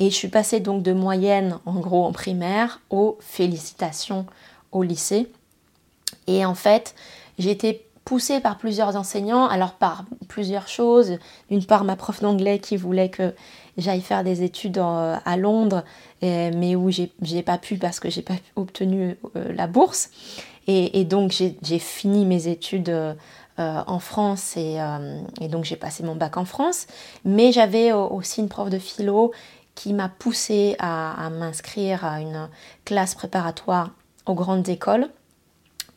Et 0.00 0.10
je 0.10 0.14
suis 0.14 0.28
passée 0.28 0.60
donc 0.60 0.82
de 0.82 0.92
moyenne, 0.92 1.58
en 1.64 1.80
gros, 1.80 2.04
en 2.04 2.12
primaire, 2.12 2.82
aux 2.90 3.16
félicitations 3.20 4.26
au 4.70 4.82
lycée. 4.82 5.30
Et 6.26 6.44
en 6.44 6.54
fait, 6.54 6.94
j'étais 7.38 7.86
poussée 8.04 8.40
par 8.40 8.58
plusieurs 8.58 8.96
enseignants, 8.96 9.46
alors 9.46 9.72
par 9.72 10.04
plusieurs 10.28 10.68
choses. 10.68 11.18
D'une 11.50 11.64
part, 11.64 11.84
ma 11.84 11.96
prof 11.96 12.20
d'anglais 12.20 12.58
qui 12.58 12.76
voulait 12.76 13.08
que 13.08 13.34
j'aille 13.78 14.02
faire 14.02 14.24
des 14.24 14.42
études 14.42 14.78
à 14.78 15.36
Londres, 15.38 15.84
mais 16.20 16.76
où 16.76 16.90
j'ai 16.90 17.42
pas 17.42 17.56
pu 17.56 17.76
parce 17.78 17.98
que 17.98 18.10
j'ai 18.10 18.22
pas 18.22 18.34
obtenu 18.56 19.16
euh, 19.36 19.52
la 19.54 19.66
bourse. 19.66 20.10
Et, 20.66 21.04
donc 21.04 21.30
j'ai 21.32 21.78
fini 21.78 22.24
mes 22.24 22.48
études 22.48 22.88
euh, 22.88 23.14
en 23.58 23.98
France 23.98 24.54
euh, 24.56 25.20
et, 25.40 25.48
donc 25.48 25.64
j'ai 25.64 25.76
passé 25.76 26.02
mon 26.02 26.16
bac 26.16 26.36
en 26.36 26.44
France. 26.44 26.86
Mais 27.24 27.52
j'avais 27.52 27.92
aussi 27.92 28.40
une 28.40 28.48
prof 28.48 28.70
de 28.70 28.78
philo 28.78 29.32
qui 29.74 29.92
m'a 29.92 30.08
poussée 30.08 30.76
à 30.78 31.28
m'inscrire 31.30 32.04
à 32.04 32.20
une 32.20 32.48
classe 32.84 33.14
préparatoire 33.14 33.90
aux 34.26 34.34
grandes 34.34 34.68
écoles 34.68 35.08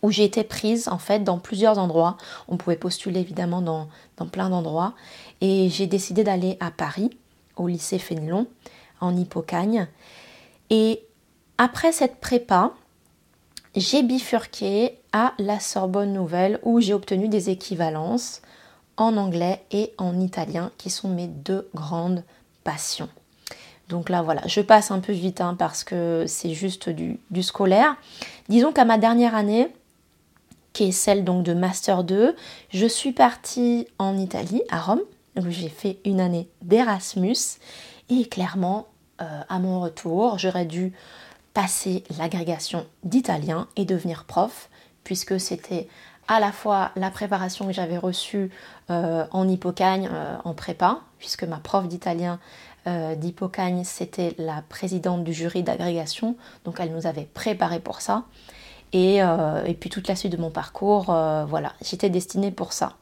où 0.02 0.12
j'ai 0.12 0.24
été 0.24 0.44
prise 0.44 0.88
en 0.88 0.98
fait 0.98 1.24
dans 1.24 1.40
plusieurs 1.40 1.78
endroits. 1.78 2.18
On 2.48 2.58
pouvait 2.58 2.76
postuler 2.76 3.20
évidemment 3.20 3.62
dans, 3.62 3.88
plein 4.28 4.50
d'endroits. 4.50 4.94
Et 5.42 5.70
j'ai 5.70 5.88
décidé 5.88 6.24
d'aller 6.24 6.58
à 6.60 6.72
Paris, 6.72 7.18
au 7.56 7.68
lycée 7.68 8.00
Fénelon, 8.00 8.48
en 9.02 9.16
Hippocagne. 9.16 9.88
Et 10.70 11.04
après 11.58 11.92
cette 11.92 12.20
prépa, 12.20 12.74
j'ai 13.78 14.02
bifurqué 14.02 14.98
à 15.14 15.34
la 15.38 15.60
Sorbonne 15.60 16.12
Nouvelle 16.12 16.60
où 16.64 16.82
j'ai 16.82 16.94
obtenu 16.94 17.28
des 17.28 17.52
équivalences 17.52 18.42
en 18.98 19.18
anglais 19.18 19.64
et 19.72 19.94
en 20.00 20.20
italien 20.20 20.72
qui 20.78 20.90
sont 20.90 21.10
mes 21.10 21.28
deux 21.28 21.70
grandes 21.76 22.24
passions. 22.64 23.10
Donc 23.88 24.10
là 24.10 24.24
voilà, 24.24 24.42
je 24.48 24.62
passe 24.62 24.90
un 24.90 25.00
peu 25.00 25.14
vite 25.14 25.42
hein, 25.42 25.56
parce 25.58 25.84
que 25.84 26.26
c'est 26.28 26.54
juste 26.54 26.90
du, 26.90 27.20
scolaire. 27.42 27.96
Disons 28.50 28.74
qu'à 28.74 28.84
ma 28.84 28.98
dernière 28.98 29.36
année, 29.36 29.70
qui 30.74 30.86
est 30.86 30.92
celle 30.92 31.24
donc 31.24 31.44
de 31.44 31.54
Master 31.54 32.04
2. 32.04 32.36
Je 32.70 32.86
suis 32.86 33.12
partie 33.12 33.88
en 33.98 34.18
Italie, 34.18 34.62
à 34.70 34.80
Rome, 34.80 35.02
où 35.36 35.50
j'ai 35.50 35.70
fait 35.70 36.00
une 36.06 36.20
année 36.20 36.50
d'Erasmus. 36.62 37.60
Et 38.10 38.26
clairement, 38.26 38.88
euh, 39.22 39.42
à 39.50 39.60
mon 39.60 39.82
retour, 39.82 40.38
j'aurais 40.38 40.66
dû 40.66 40.94
passer 41.58 42.04
l'agrégation 42.20 42.86
d'italien 43.04 43.68
et 43.76 43.86
devenir 43.86 44.26
prof, 44.26 44.70
puisque 45.04 45.40
c'était 45.40 45.88
à 46.28 46.40
la 46.40 46.52
fois 46.52 46.92
la 46.96 47.10
préparation 47.10 47.66
que 47.66 47.74
j'avais 47.74 47.98
reçue 47.98 48.52
euh, 48.92 49.26
en 49.32 49.48
Hippocagne, 49.50 50.10
euh, 50.12 50.36
en 50.44 50.54
prépa, 50.54 51.00
puisque 51.18 51.44
ma 51.44 51.58
prof 51.58 51.88
d'italien 51.88 52.40
d'Hippocagne, 53.18 53.84
c'était 53.84 54.34
la 54.38 54.64
présidente 54.70 55.26
du 55.26 55.34
jury 55.34 55.62
d'agrégation, 55.62 56.38
donc 56.64 56.78
elle 56.80 56.94
nous 56.94 57.06
avait 57.06 57.28
préparé 57.34 57.82
pour 57.82 58.00
ça. 58.00 58.24
Euh, 58.96 59.64
et, 59.66 59.74
puis 59.74 59.90
toute 59.90 60.08
la 60.08 60.16
suite 60.16 60.32
de 60.32 60.38
mon 60.38 60.50
parcours, 60.50 61.10
euh, 61.10 61.46
voilà, 61.46 61.74
j'étais 61.82 62.10
destinée 62.10 62.52
pour 62.52 62.74
ça. 62.74 62.94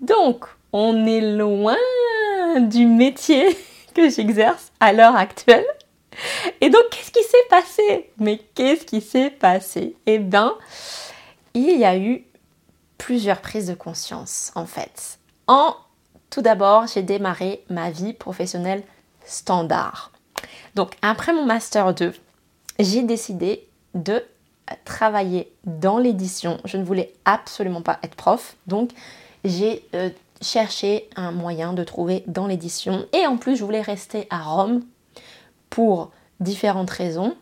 Donc, 0.00 0.46
on 0.72 1.06
est 1.06 1.20
loin 1.20 1.76
du 2.60 2.86
métier 2.86 3.56
que 3.94 4.10
j'exerce 4.10 4.72
à 4.80 4.92
l'heure 4.92 5.16
actuelle. 5.16 5.64
Et 6.60 6.70
donc, 6.70 6.82
qu'est-ce 6.90 7.10
qui 7.10 7.22
s'est 7.22 7.48
passé? 7.50 8.10
Mais 8.18 8.38
qu'est-ce 8.54 8.84
qui 8.84 9.00
s'est 9.00 9.30
passé? 9.30 9.96
Eh 10.06 10.18
bien, 10.18 10.54
il 11.54 11.78
y 11.78 11.84
a 11.84 11.96
eu 11.96 12.24
plusieurs 12.98 13.40
prises 13.40 13.66
de 13.66 13.74
conscience, 13.74 14.52
en 14.54 14.66
fait. 14.66 15.18
En 15.46 15.76
tout 16.30 16.42
d'abord, 16.42 16.86
j'ai 16.86 17.02
démarré 17.02 17.62
ma 17.70 17.90
vie 17.90 18.12
professionnelle 18.12 18.82
standard. 19.24 20.12
Donc, 20.74 20.92
après 21.02 21.32
mon 21.32 21.44
master 21.44 21.94
2, 21.94 22.12
j'ai 22.78 23.02
décidé 23.02 23.66
de 23.94 24.24
travailler 24.84 25.52
dans 25.64 25.98
l'édition. 25.98 26.60
Je 26.64 26.76
ne 26.76 26.84
voulais 26.84 27.12
absolument 27.24 27.82
pas 27.82 27.98
être 28.02 28.16
prof, 28.16 28.56
donc 28.66 28.90
j'ai 29.44 29.84
euh, 29.94 30.10
cherché 30.42 31.08
un 31.16 31.30
moyen 31.30 31.72
de 31.72 31.84
trouver 31.84 32.24
dans 32.26 32.46
l'édition. 32.46 33.06
Et 33.12 33.26
en 33.26 33.36
plus, 33.36 33.56
je 33.56 33.64
voulais 33.64 33.80
rester 33.80 34.26
à 34.30 34.42
Rome 34.42 34.82
pour 35.76 36.10
différentes 36.40 36.88
raisons. 36.88 37.36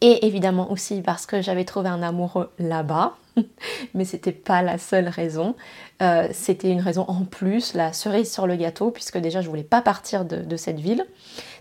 Et 0.00 0.24
évidemment 0.28 0.70
aussi 0.70 1.02
parce 1.02 1.26
que 1.26 1.42
j'avais 1.42 1.64
trouvé 1.64 1.88
un 1.88 2.04
amoureux 2.04 2.52
là-bas. 2.60 3.16
Mais 3.94 4.04
c'était 4.04 4.30
pas 4.30 4.62
la 4.62 4.78
seule 4.78 5.08
raison. 5.08 5.56
Euh, 6.00 6.28
c'était 6.30 6.70
une 6.70 6.80
raison 6.80 7.04
en 7.08 7.24
plus, 7.24 7.74
la 7.74 7.92
cerise 7.92 8.32
sur 8.32 8.46
le 8.46 8.54
gâteau, 8.54 8.92
puisque 8.92 9.18
déjà 9.18 9.40
je 9.40 9.48
voulais 9.48 9.64
pas 9.64 9.82
partir 9.82 10.24
de, 10.24 10.56
cette 10.56 10.78
ville. 10.78 11.04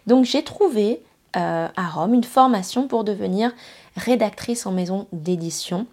Donc 0.05 0.25
j'ai 0.25 0.43
trouvé 0.43 1.01
euh, 1.35 1.67
à 1.75 1.87
Rome 1.89 2.13
une 2.13 2.23
formation 2.23 2.87
pour 2.87 3.03
devenir 3.03 3.51
rédactrice 3.95 4.67
en 4.67 4.73
maison 4.73 5.07
d'édition. 5.13 5.87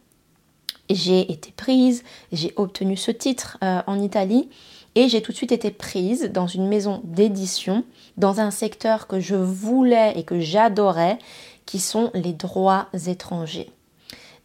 J'ai 0.91 1.33
été 1.33 1.51
prise, 1.51 2.05
j'ai 2.31 2.53
obtenu 2.57 2.99
ce 2.99 3.11
titre 3.11 3.57
euh, 3.65 3.81
en 3.87 3.99
Italie 3.99 4.51
et 4.95 5.09
j'ai 5.09 5.23
tout 5.23 5.33
de 5.33 5.37
suite 5.37 5.53
été 5.53 5.71
prise 5.71 6.31
dans 6.33 6.47
une 6.47 6.69
maison 6.69 7.01
d'édition, 7.05 7.85
dans 8.17 8.41
un 8.41 8.51
secteur 8.51 9.07
que 9.07 9.21
je 9.21 9.35
voulais 9.35 10.13
et 10.17 10.25
que 10.25 10.41
j'adorais, 10.41 11.19
qui 11.67 11.81
sont 11.81 12.11
les 12.15 12.33
droits 12.33 12.89
étrangers. 13.07 13.71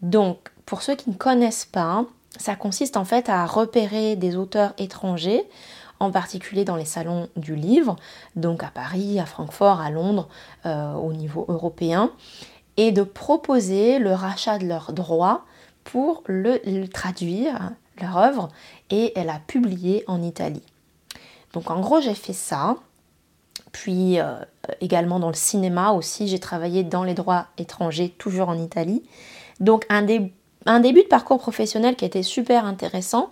Donc, 0.01 0.51
pour 0.65 0.82
ceux 0.82 0.96
qui 0.96 1.10
ne 1.10 1.15
connaissent 1.15 1.65
pas, 1.65 2.06
ça 2.38 2.56
consiste 2.56 2.98
en 2.98 3.06
fait 3.06 3.29
à 3.29 3.46
repérer 3.46 4.15
des 4.15 4.36
auteurs 4.36 4.74
étrangers, 4.77 5.44
en 6.00 6.12
particulier 6.12 6.63
dans 6.63 6.77
les 6.77 6.86
salons 6.86 7.27
du 7.36 7.56
livre, 7.56 7.98
donc 8.36 8.63
à 8.63 8.72
Paris, 8.74 9.20
à 9.20 9.25
Francfort, 9.25 9.82
à 9.82 9.89
Londres, 9.89 10.29
euh, 10.65 10.94
au 10.94 11.13
niveau 11.13 11.46
européen, 11.50 12.12
et 12.77 12.91
de 12.91 13.03
proposer 13.03 14.00
le 14.00 14.13
rachat 14.13 14.58
de 14.58 14.65
leurs 14.65 14.94
droits 14.94 15.44
pour 15.84 16.24
le, 16.27 16.86
traduire, 16.88 17.72
leur 18.00 18.18
œuvre, 18.18 18.50
et 18.89 19.13
la 19.15 19.39
publier 19.39 20.03
en 20.08 20.22
Italie. 20.22 20.63
Donc 21.53 21.69
en 21.72 21.79
gros, 21.79 22.01
j'ai 22.01 22.15
fait 22.15 22.34
ça. 22.34 22.77
Puis 23.72 24.19
euh, 24.19 24.38
également 24.81 25.19
dans 25.19 25.27
le 25.27 25.36
cinéma 25.36 25.91
aussi, 25.91 26.27
j'ai 26.27 26.39
travaillé 26.39 26.84
dans 26.84 27.03
les 27.03 27.13
droits 27.13 27.48
étrangers, 27.58 28.10
toujours 28.10 28.50
en 28.50 28.58
Italie. 28.58 29.03
Donc 29.60 29.86
un, 29.89 30.05
un 30.65 30.79
début 30.79 31.03
de 31.03 31.08
parcours 31.08 31.39
professionnel 31.39 31.96
qui 31.96 32.05
était 32.05 32.24
super 32.24 32.65
intéressant, 32.65 33.31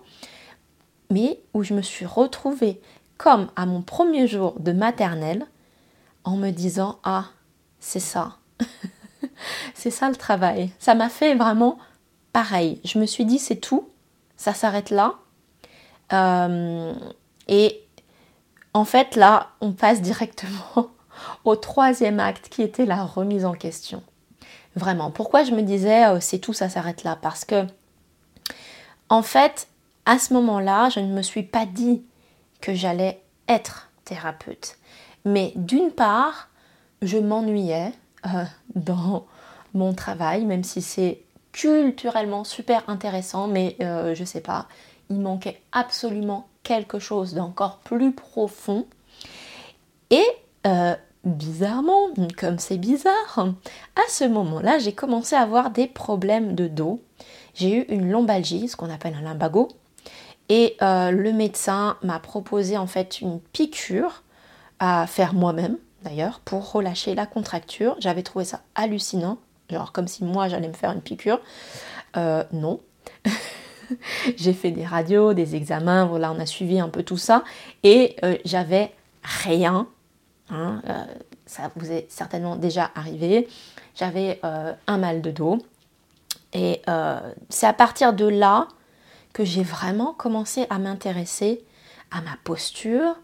mais 1.09 1.39
où 1.53 1.63
je 1.63 1.73
me 1.73 1.81
suis 1.81 2.05
retrouvée 2.05 2.81
comme 3.17 3.49
à 3.55 3.65
mon 3.65 3.81
premier 3.81 4.27
jour 4.27 4.59
de 4.59 4.71
maternelle, 4.71 5.45
en 6.23 6.35
me 6.35 6.51
disant 6.51 6.99
Ah, 7.03 7.25
c'est 7.79 7.99
ça. 7.99 8.35
c'est 9.73 9.91
ça 9.91 10.09
le 10.09 10.15
travail. 10.15 10.71
Ça 10.77 10.93
m'a 10.93 11.09
fait 11.09 11.35
vraiment 11.35 11.77
pareil. 12.33 12.81
Je 12.83 12.99
me 12.99 13.05
suis 13.05 13.25
dit 13.25 13.39
C'est 13.39 13.55
tout, 13.55 13.89
ça 14.35 14.53
s'arrête 14.53 14.89
là. 14.89 15.15
Euh, 16.13 16.93
et 17.47 17.83
en 18.73 18.85
fait, 18.85 19.15
là, 19.15 19.47
on 19.61 19.71
passe 19.71 20.01
directement 20.01 20.89
au 21.45 21.55
troisième 21.55 22.19
acte 22.19 22.49
qui 22.49 22.61
était 22.61 22.85
la 22.85 23.03
remise 23.03 23.45
en 23.45 23.53
question. 23.53 24.03
Vraiment. 24.75 25.09
Pourquoi 25.09 25.43
je 25.43 25.51
me 25.51 25.61
disais 25.61 26.05
euh, 26.05 26.19
c'est 26.19 26.39
tout, 26.39 26.53
ça 26.53 26.69
s'arrête 26.69 27.03
là? 27.03 27.17
Parce 27.19 27.45
que, 27.45 27.65
en 29.09 29.23
fait, 29.23 29.67
à 30.05 30.19
ce 30.19 30.33
moment-là, 30.33 30.89
je 30.89 30.99
ne 30.99 31.13
me 31.13 31.21
suis 31.21 31.43
pas 31.43 31.65
dit 31.65 32.03
que 32.61 32.73
j'allais 32.73 33.21
être 33.47 33.89
thérapeute. 34.05 34.77
Mais 35.25 35.53
d'une 35.55 35.91
part, 35.91 36.49
je 37.01 37.17
m'ennuyais 37.17 37.91
euh, 38.25 38.43
dans 38.75 39.25
mon 39.73 39.93
travail, 39.93 40.45
même 40.45 40.63
si 40.63 40.81
c'est 40.81 41.21
culturellement 41.51 42.43
super 42.43 42.83
intéressant, 42.87 43.47
mais 43.47 43.75
je 43.79 43.85
euh, 43.85 44.15
je 44.15 44.23
sais 44.23 44.41
pas, 44.41 44.67
il 45.09 45.19
manquait 45.19 45.61
absolument 45.71 46.47
quelque 46.63 46.99
chose 46.99 47.33
d'encore 47.33 47.77
plus 47.79 48.13
profond. 48.13 48.85
Et 50.09 50.25
euh, 50.65 50.95
bizarrement, 51.23 52.09
comme 52.37 52.59
c'est 52.59 52.77
bizarre, 52.77 53.47
à 53.95 54.09
ce 54.09 54.25
moment-là, 54.25 54.79
j'ai 54.79 54.93
commencé 54.93 55.35
à 55.35 55.41
avoir 55.41 55.71
des 55.71 55.87
problèmes 55.87 56.55
de 56.55 56.67
dos. 56.67 57.01
J'ai 57.53 57.75
eu 57.75 57.81
une 57.89 58.11
lombalgie, 58.11 58.67
ce 58.67 58.75
qu'on 58.75 58.89
appelle 58.89 59.15
un 59.15 59.21
lumbago, 59.21 59.69
et 60.49 60.77
euh, 60.81 61.11
le 61.11 61.33
médecin 61.33 61.97
m'a 62.03 62.19
proposé 62.19 62.77
en 62.77 62.87
fait 62.87 63.21
une 63.21 63.39
piqûre 63.39 64.23
à 64.79 65.07
faire 65.07 65.33
moi-même 65.33 65.77
d'ailleurs 66.03 66.39
pour 66.39 66.71
relâcher 66.71 67.15
la 67.15 67.25
contracture. 67.25 67.95
J'avais 67.99 68.23
trouvé 68.23 68.45
ça 68.45 68.61
hallucinant, 68.75 69.39
genre 69.69 69.91
comme 69.91 70.07
si 70.07 70.23
moi 70.23 70.47
j'allais 70.47 70.67
me 70.67 70.73
faire 70.73 70.91
une 70.91 71.01
piqûre. 71.01 71.39
Euh, 72.15 72.43
non. 72.53 72.79
J'ai 74.37 74.53
fait 74.53 74.71
des 74.71 74.85
radios, 74.85 75.33
des 75.33 75.55
examens, 75.55 76.05
voilà, 76.05 76.31
on 76.31 76.39
a 76.39 76.45
suivi 76.45 76.79
un 76.79 76.89
peu 76.89 77.03
tout 77.03 77.17
ça 77.17 77.43
et 77.83 78.15
euh, 78.23 78.37
j'avais 78.45 78.93
rien. 79.23 79.87
Hein, 80.49 80.81
ça 81.45 81.71
vous 81.75 81.91
est 81.91 82.05
certainement 82.09 82.55
déjà 82.55 82.89
arrivé. 82.95 83.49
J'avais 83.95 84.39
un 84.43 84.97
mal 84.97 85.21
de 85.21 85.29
dos 85.29 85.57
et 86.53 86.81
c'est 87.49 87.67
à 87.67 87.73
partir 87.73 88.13
de 88.13 88.25
là 88.25 88.69
que 89.33 89.43
j'ai 89.43 89.63
vraiment 89.63 90.13
commencé 90.13 90.65
à 90.69 90.79
m'intéresser 90.79 91.65
à 92.11 92.21
ma 92.21 92.37
posture, 92.43 93.15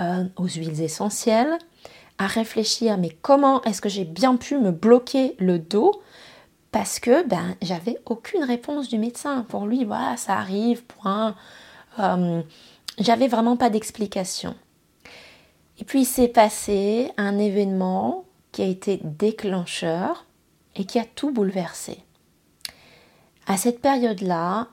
euh, 0.00 0.24
aux 0.36 0.46
huiles 0.46 0.80
essentielles, 0.80 1.58
à 2.18 2.26
réfléchir 2.26 2.96
mais 2.98 3.10
comment 3.10 3.62
est-ce 3.64 3.80
que 3.80 3.88
j'ai 3.88 4.04
bien 4.04 4.36
pu 4.36 4.58
me 4.58 4.70
bloquer 4.70 5.34
le 5.38 5.58
dos 5.58 6.02
parce 6.72 6.98
que 6.98 7.26
ben 7.28 7.54
j'avais 7.60 7.98
aucune 8.06 8.42
réponse 8.42 8.88
du 8.88 8.98
médecin. 8.98 9.42
Pour 9.48 9.66
lui, 9.66 9.84
voilà, 9.84 10.16
ça 10.16 10.38
arrive, 10.38 10.82
point. 10.84 11.36
Euh, 11.98 12.42
j'avais 12.98 13.28
vraiment 13.28 13.56
pas 13.56 13.70
d'explication. 13.70 14.56
Et 15.78 15.84
puis 15.84 16.04
s'est 16.04 16.28
passé 16.28 17.12
un 17.18 17.38
événement 17.38 18.24
qui 18.52 18.62
a 18.62 18.66
été 18.66 19.00
déclencheur 19.04 20.26
et 20.74 20.84
qui 20.84 20.98
a 20.98 21.04
tout 21.04 21.30
bouleversé. 21.30 21.98
À 23.46 23.56
cette 23.56 23.80
période-là, 23.80 24.68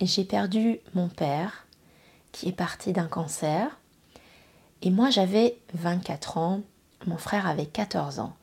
j'ai 0.00 0.24
perdu 0.24 0.80
mon 0.94 1.08
père 1.08 1.66
qui 2.32 2.48
est 2.48 2.52
parti 2.52 2.92
d'un 2.92 3.06
cancer. 3.06 3.78
Et 4.82 4.90
moi 4.90 5.08
j'avais 5.08 5.58
24 5.72 6.36
ans, 6.36 6.60
mon 7.06 7.16
frère 7.16 7.46
avait 7.46 7.66
14 7.66 8.18
ans. 8.18 8.34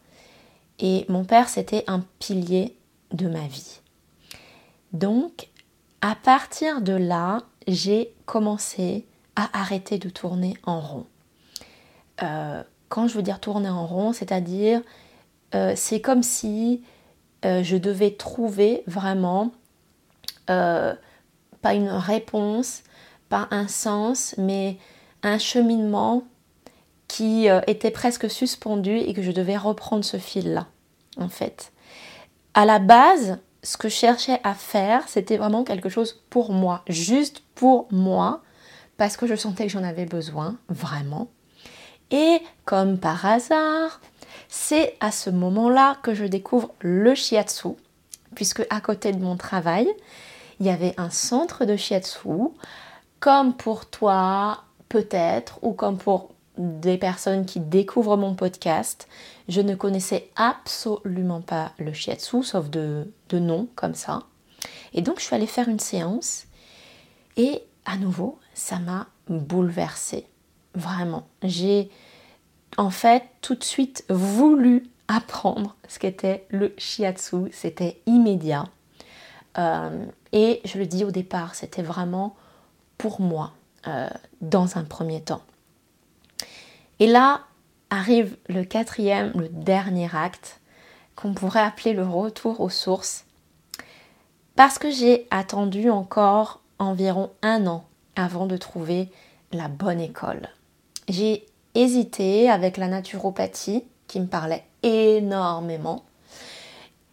Et 0.80 1.06
mon 1.10 1.26
père 1.26 1.50
c'était 1.50 1.84
un 1.88 2.04
pilier 2.20 2.78
de 3.12 3.28
ma 3.28 3.48
vie. 3.48 3.82
Donc 4.94 5.50
à 6.02 6.16
partir 6.16 6.82
de 6.82 6.94
là, 6.94 7.44
j'ai 7.68 8.14
commencé 8.26 9.06
à 9.36 9.60
arrêter 9.60 9.98
de 9.98 10.10
tourner 10.10 10.56
en 10.64 10.80
rond. 10.80 11.06
Euh, 12.24 12.64
quand 12.90 13.08
je 13.08 13.16
veux 13.16 13.24
dire 13.24 13.40
tourner 13.40 13.70
en 13.70 13.86
rond, 13.86 14.14
c'est-à-dire 14.14 14.82
euh, 15.56 15.74
c'est 15.76 16.02
comme 16.02 16.24
si 16.24 16.84
euh, 17.46 17.64
je 17.64 17.78
devais 17.78 18.12
trouver 18.12 18.84
vraiment 18.88 19.52
pas 20.48 21.74
une 21.74 21.90
réponse, 21.90 22.84
pas 23.28 23.50
un 23.52 23.68
sens, 23.68 24.34
mais 24.38 24.78
un 25.24 25.40
cheminement 25.40 26.24
qui 27.10 27.48
était 27.68 27.92
presque 27.92 28.30
suspendu 28.30 28.96
et 28.96 29.14
que 29.14 29.22
je 29.22 29.34
devais 29.34 29.58
reprendre 29.58 30.06
ce 30.06 30.16
fil-là, 30.16 30.68
en 31.18 31.28
fait. 31.28 31.74
À 32.58 32.66
la 32.66 32.80
base, 32.80 33.38
ce 33.62 33.78
que 33.78 33.88
je 33.88 33.94
cherchais 33.94 34.40
à 34.44 34.56
faire, 34.56 35.08
c'était 35.08 35.38
vraiment 35.38 35.64
quelque 35.64 35.90
chose 35.90 36.24
pour 36.32 36.52
moi, 36.52 36.82
juste 36.88 37.44
pour 37.54 37.88
moi, 37.92 38.42
parce 38.98 39.16
que 39.16 39.28
je 39.28 39.36
sentais 39.36 39.66
que 39.68 39.70
j'en 39.70 39.84
avais 39.84 40.08
besoin, 40.08 40.58
vraiment. 40.68 41.28
Et 42.10 42.40
comme 42.66 42.98
par 42.98 43.24
hasard, 43.28 44.02
c'est 44.50 44.98
à 45.02 45.12
ce 45.12 45.30
moment-là 45.30 45.98
que 46.02 46.16
je 46.16 46.26
découvre 46.26 46.72
le 46.80 47.14
shiatsu, 47.14 47.76
puisque 48.34 48.66
à 48.72 48.82
côté 48.82 49.12
de 49.12 49.24
mon 49.24 49.38
travail, 49.38 49.88
il 50.60 50.66
y 50.66 50.72
avait 50.72 50.96
un 50.98 51.12
centre 51.12 51.64
de 51.64 51.76
shiatsu, 51.76 52.50
comme 53.20 53.54
pour 53.54 53.86
toi 53.86 54.64
peut-être, 54.90 55.60
ou 55.62 55.74
comme 55.74 56.00
pour 56.00 56.32
des 56.58 56.98
personnes 56.98 57.46
qui 57.46 57.60
découvrent 57.60 58.18
mon 58.18 58.36
podcast, 58.36 59.08
je 59.48 59.62
ne 59.62 59.76
connaissais 59.76 60.30
absolument 60.36 61.42
pas 61.42 61.72
le 61.80 61.94
shiatsu, 61.94 62.44
sauf 62.44 62.70
de, 62.70 63.12
de 63.30 63.40
nom 63.40 63.68
comme 63.76 63.96
ça. 63.96 64.24
Et 64.94 65.02
donc 65.02 65.20
je 65.20 65.26
suis 65.26 65.36
allée 65.36 65.48
faire 65.48 65.70
une 65.70 65.80
séance 65.80 66.46
et 67.36 67.64
à 67.86 67.98
nouveau, 67.98 68.40
ça 68.54 68.80
m'a 68.80 69.08
bouleversée. 69.30 70.28
Vraiment. 70.76 71.28
J'ai 71.44 71.90
en 72.78 72.90
fait 72.90 73.24
tout 73.42 73.56
de 73.56 73.64
suite 73.64 74.04
voulu 74.10 74.90
apprendre 75.08 75.76
ce 75.88 76.00
qu'était 76.00 76.46
le 76.50 76.74
shiatsu. 76.78 77.50
C'était 77.52 78.02
immédiat. 78.06 78.66
Euh, 79.58 80.06
et 80.34 80.62
je 80.66 80.78
le 80.78 80.86
dis 80.86 81.04
au 81.04 81.12
départ, 81.12 81.56
c'était 81.56 81.82
vraiment 81.82 82.36
pour 82.98 83.22
moi, 83.22 83.54
euh, 83.88 84.10
dans 84.42 84.78
un 84.78 84.84
premier 84.84 85.22
temps. 85.22 85.42
Et 87.00 87.08
là 87.08 87.42
arrive 87.90 88.38
le 88.50 88.64
quatrième, 88.64 89.32
le 89.36 89.50
dernier 89.50 90.10
acte, 90.14 90.60
qu'on 91.16 91.34
pourrait 91.34 91.62
appeler 91.62 91.94
le 91.94 92.06
retour 92.06 92.62
aux 92.62 92.70
sources. 92.70 93.26
Parce 94.56 94.80
que 94.80 94.90
j'ai 94.90 95.28
attendu 95.30 95.90
encore 95.90 96.62
environ 96.80 97.32
un 97.42 97.68
an 97.68 97.86
avant 98.16 98.46
de 98.46 98.58
trouver 98.58 99.10
la 99.52 99.68
bonne 99.68 100.02
école. 100.02 100.50
J'ai 101.08 101.46
hésité 101.76 102.50
avec 102.50 102.78
la 102.78 102.88
naturopathie 102.88 103.84
qui 104.08 104.20
me 104.20 104.28
parlait 104.28 104.66
énormément. 104.84 106.04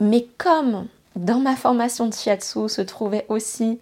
Mais 0.00 0.26
comme 0.38 0.86
dans 1.16 1.38
ma 1.38 1.54
formation 1.54 2.08
de 2.08 2.14
shiatsu 2.14 2.68
se 2.68 2.82
trouvait 2.82 3.26
aussi 3.28 3.78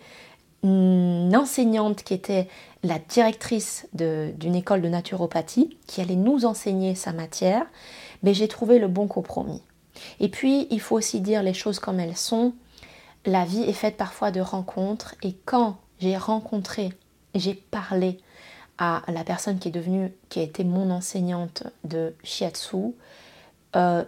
une 0.62 1.34
enseignante 1.34 2.02
qui 2.02 2.14
était 2.14 2.48
la 2.82 2.98
directrice 2.98 3.88
d'une 3.92 4.54
école 4.54 4.82
de 4.82 4.88
naturopathie 4.88 5.78
qui 5.86 6.00
allait 6.00 6.16
nous 6.16 6.44
enseigner 6.44 6.94
sa 6.94 7.12
matière, 7.12 7.64
mais 8.22 8.34
j'ai 8.34 8.48
trouvé 8.48 8.78
le 8.78 8.88
bon 8.88 9.06
compromis. 9.06 9.62
Et 10.20 10.28
puis, 10.28 10.66
il 10.70 10.80
faut 10.80 10.96
aussi 10.96 11.20
dire 11.20 11.42
les 11.42 11.54
choses 11.54 11.78
comme 11.78 12.00
elles 12.00 12.16
sont. 12.16 12.54
La 13.24 13.44
vie 13.44 13.62
est 13.62 13.72
faite 13.72 13.96
parfois 13.96 14.32
de 14.32 14.40
rencontres 14.40 15.14
et 15.22 15.34
quand 15.44 15.76
j'ai 16.00 16.16
rencontré, 16.16 16.92
j'ai 17.34 17.54
parlé 17.54 18.18
à 18.78 19.02
la 19.06 19.22
personne 19.22 19.60
qui 19.60 19.68
est 19.68 19.72
devenue, 19.72 20.12
qui 20.28 20.40
a 20.40 20.42
été 20.42 20.64
mon 20.64 20.90
enseignante 20.90 21.62
de 21.84 22.14
shiatsu, 22.24 22.94
euh, 23.76 24.04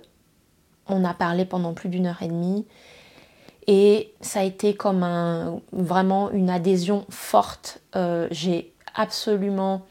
on 0.88 1.04
a 1.04 1.14
parlé 1.14 1.44
pendant 1.44 1.74
plus 1.74 1.88
d'une 1.88 2.06
heure 2.06 2.22
et 2.22 2.28
demie 2.28 2.66
et 3.66 4.12
ça 4.20 4.40
a 4.40 4.42
été 4.42 4.74
comme 4.74 5.60
vraiment 5.72 6.30
une 6.30 6.50
adhésion 6.50 7.04
forte. 7.08 7.80
Euh, 7.96 8.28
j'ai 8.30 8.72
absolument 8.94 9.82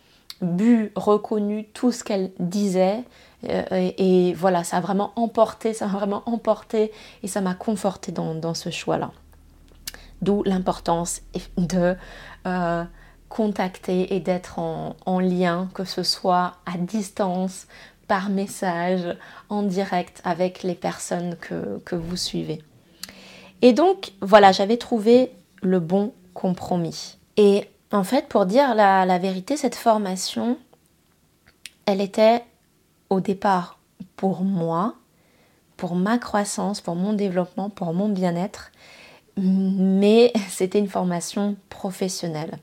bu, 0.42 0.92
reconnu 0.96 1.66
tout 1.74 1.92
ce 1.92 2.04
qu'elle 2.04 2.32
disait. 2.40 3.04
Euh, 3.50 3.64
et, 3.72 4.34
voilà, 4.36 4.64
ça 4.64 4.78
a 4.78 4.82
vraiment 4.82 5.12
emporté, 5.16 5.74
ça 5.74 5.88
m'a 5.88 5.94
vraiment 5.94 6.24
emporté 6.26 6.92
et 7.24 7.28
ça 7.28 7.42
m'a 7.42 7.56
conforté 7.56 8.12
dans, 8.12 8.54
ce 8.54 8.70
choix-là. 8.70 9.12
D'où 10.22 10.44
l'importance 10.44 11.22
de 11.58 11.96
euh, 12.48 12.84
contacter 13.28 14.16
et 14.16 14.20
d'être 14.20 14.60
en, 14.60 15.20
lien, 15.20 15.68
que 15.74 15.84
ce 15.84 16.04
soit 16.04 16.54
à 16.66 16.78
distance, 16.78 17.68
par 18.08 18.30
message, 18.30 19.18
en 19.50 19.64
direct 19.64 20.22
avec 20.24 20.64
les 20.64 20.76
personnes 20.76 21.36
que 21.38 21.96
vous 21.96 22.18
suivez. 22.18 22.62
Et 23.64 23.72
donc, 23.72 24.12
voilà, 24.20 24.52
j'avais 24.52 24.76
trouvé 24.76 25.32
le 25.62 25.80
bon 25.80 26.14
compromis. 26.34 27.18
Et 27.38 27.70
en 27.94 28.04
fait, 28.04 28.28
pour 28.28 28.46
dire 28.46 28.76
la, 28.76 29.18
vérité, 29.20 29.56
cette 29.56 29.76
formation, 29.76 30.58
elle 31.86 32.02
était 32.02 32.44
au 33.10 33.22
départ 33.22 33.80
pour 34.18 34.42
moi, 34.42 34.96
pour 35.78 35.96
ma 35.96 36.18
croissance, 36.18 36.82
pour 36.82 36.96
mon 36.96 37.14
développement, 37.14 37.70
pour 37.70 37.94
mon 37.94 38.10
bien-être, 38.10 38.74
mais 39.38 40.34
c'était 40.50 40.80
une 40.80 40.90
formation 40.90 41.56
professionnelle. 41.70 42.60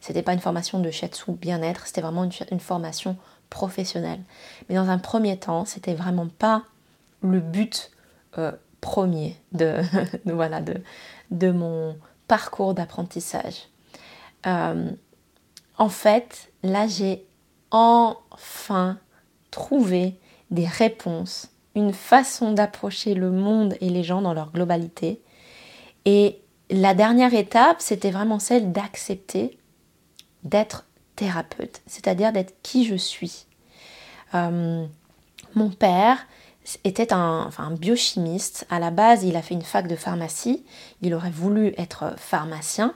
C'était 0.00 0.22
pas 0.22 0.34
une 0.34 0.40
formation 0.40 0.78
de 0.78 0.90
shiatsu 0.92 1.32
bien-être, 1.32 1.88
c'était 1.88 2.00
vraiment 2.00 2.30
une, 2.50 2.60
formation 2.60 3.16
professionnelle. 3.50 4.20
Mais 4.68 4.76
dans 4.76 4.88
un 4.88 4.98
premier 4.98 5.36
temps, 5.36 5.64
c'était 5.64 5.94
vraiment 5.94 6.28
pas 6.28 6.62
le 7.22 7.40
but 7.40 7.90
euh, 8.38 8.52
premier 8.84 9.36
de, 9.52 9.80
voilà, 10.26 10.60
de, 10.60 11.50
mon 11.50 11.96
parcours 12.28 12.74
d'apprentissage. 12.74 13.68
Euh, 14.46 14.90
en 15.78 15.88
fait, 15.88 16.52
là, 16.62 16.86
j'ai 16.86 17.26
enfin 17.70 18.98
trouvé 19.50 20.18
des 20.50 20.66
réponses, 20.66 21.48
une 21.74 21.94
façon 21.94 22.52
d'approcher 22.52 23.14
le 23.14 23.30
monde 23.30 23.74
et 23.80 23.88
les 23.88 24.04
gens 24.04 24.20
dans 24.20 24.34
leur 24.34 24.52
globalité. 24.52 25.22
Et 26.04 26.40
la 26.70 26.94
dernière 26.94 27.32
étape, 27.32 27.80
c'était 27.80 28.10
vraiment 28.10 28.38
celle 28.38 28.70
d'accepter 28.70 29.58
d'être 30.42 30.84
thérapeute, 31.16 31.80
c'est-à-dire 31.86 32.32
d'être 32.32 32.54
qui 32.62 32.84
je 32.84 32.96
suis. 32.96 33.46
Euh, 34.34 34.84
mon 35.54 35.70
père 35.70 36.26
était 36.84 37.12
un, 37.12 37.50
biochimiste. 37.78 38.66
À 38.70 38.78
la 38.78 38.90
base, 38.90 39.24
il 39.24 39.36
a 39.36 39.42
fait 39.42 39.54
une 39.54 39.62
fac 39.62 39.86
de 39.86 39.96
pharmacie. 39.96 40.64
Il 41.02 41.14
aurait 41.14 41.30
voulu 41.30 41.74
être 41.76 42.14
pharmacien, 42.16 42.94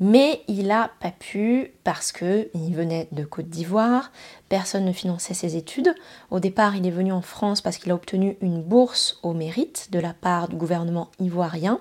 mais 0.00 0.42
il 0.48 0.68
n'a 0.68 0.90
pas 1.00 1.10
pu 1.10 1.72
parce 1.84 2.12
que 2.12 2.48
il 2.54 2.74
venait 2.74 3.08
de 3.12 3.24
Côte 3.24 3.48
d'Ivoire. 3.48 4.10
Personne 4.48 4.84
ne 4.84 4.92
finançait 4.92 5.34
ses 5.34 5.56
études. 5.56 5.94
Au 6.30 6.40
départ, 6.40 6.76
il 6.76 6.86
est 6.86 6.90
venu 6.90 7.12
en 7.12 7.22
France 7.22 7.60
parce 7.60 7.78
qu'il 7.78 7.90
a 7.92 7.94
obtenu 7.94 8.36
une 8.40 8.62
bourse 8.62 9.18
au 9.22 9.32
mérite 9.32 9.88
de 9.90 9.98
la 9.98 10.14
part 10.14 10.48
du 10.48 10.56
gouvernement 10.56 11.10
ivoirien. 11.20 11.80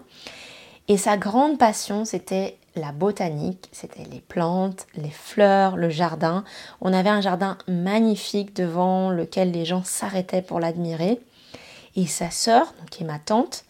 Et 0.87 0.97
sa 0.97 1.17
grande 1.17 1.57
passion, 1.57 2.05
c'était 2.05 2.57
la 2.75 2.91
botanique, 2.91 3.69
c'était 3.71 4.05
les 4.09 4.19
plantes, 4.19 4.87
les 4.95 5.11
fleurs, 5.11 5.77
le 5.77 5.89
jardin. 5.89 6.43
On 6.81 6.93
avait 6.93 7.09
un 7.09 7.21
jardin 7.21 7.57
magnifique 7.67 8.55
devant 8.55 9.09
lequel 9.09 9.51
les 9.51 9.65
gens 9.65 9.83
s'arrêtaient 9.83 10.41
pour 10.41 10.59
l'admirer. 10.59 11.19
Et 11.95 12.07
sa 12.07 12.31
sœur, 12.31 12.73
qui 12.89 13.03
est 13.03 13.05
ma 13.07 13.19
tante, 13.19 13.65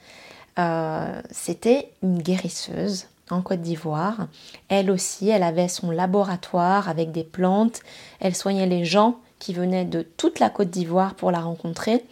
euh, 0.59 1.21
c'était 1.31 1.91
une 2.01 2.21
guérisseuse 2.21 3.07
en 3.29 3.41
Côte 3.41 3.61
d'Ivoire. 3.61 4.27
Elle 4.69 4.91
aussi, 4.91 5.29
elle 5.29 5.43
avait 5.43 5.67
son 5.67 5.91
laboratoire 5.91 6.87
avec 6.87 7.11
des 7.11 7.23
plantes. 7.23 7.81
Elle 8.19 8.35
soignait 8.35 8.67
les 8.67 8.85
gens 8.85 9.17
qui 9.39 9.53
venaient 9.53 9.85
de 9.85 10.01
toute 10.01 10.39
la 10.39 10.49
Côte 10.49 10.69
d'Ivoire 10.69 11.15
pour 11.15 11.31
la 11.31 11.41
rencontrer. 11.41 12.05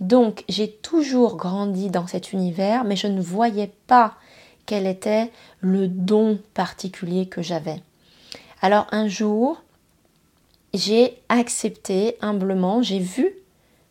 Donc 0.00 0.44
j'ai 0.48 0.70
toujours 0.70 1.36
grandi 1.36 1.88
dans 1.88 2.06
cet 2.06 2.32
univers, 2.32 2.84
mais 2.84 2.96
je 2.96 3.06
ne 3.06 3.20
voyais 3.20 3.70
pas 3.86 4.14
quel 4.66 4.86
était 4.86 5.30
le 5.60 5.88
don 5.88 6.38
particulier 6.54 7.26
que 7.26 7.42
j'avais. 7.42 7.82
Alors 8.60 8.86
un 8.92 9.08
jour, 9.08 9.62
j'ai 10.72 11.18
accepté 11.28 12.16
humblement, 12.20 12.82
j'ai 12.82 12.98
vu 12.98 13.34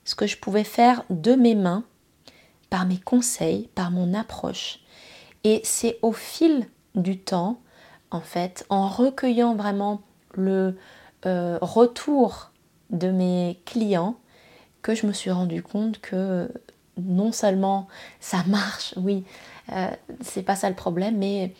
ce 0.05 0.15
que 0.15 0.27
je 0.27 0.37
pouvais 0.37 0.63
faire 0.63 1.03
de 1.09 1.33
mes 1.33 1.55
mains, 1.55 1.83
par 2.69 2.85
mes 2.85 2.97
conseils, 2.97 3.69
par 3.75 3.91
mon 3.91 4.13
approche. 4.15 4.79
Et 5.43 5.61
c'est 5.63 5.99
au 6.01 6.11
fil 6.11 6.67
du 6.95 7.19
temps, 7.19 7.59
en 8.09 8.21
fait, 8.21 8.65
en 8.69 8.87
recueillant 8.87 9.55
vraiment 9.55 10.01
le 10.33 10.77
euh, 11.25 11.59
retour 11.61 12.51
de 12.89 13.11
mes 13.11 13.59
clients, 13.65 14.17
que 14.81 14.95
je 14.95 15.05
me 15.05 15.13
suis 15.13 15.31
rendu 15.31 15.61
compte 15.61 16.01
que 16.01 16.51
non 16.97 17.31
seulement 17.31 17.87
ça 18.19 18.43
marche, 18.47 18.93
oui, 18.97 19.23
c'est 20.21 20.43
pas 20.43 20.55
ça 20.55 20.69
le 20.69 20.75
problème, 20.75 21.17
mais 21.17 21.53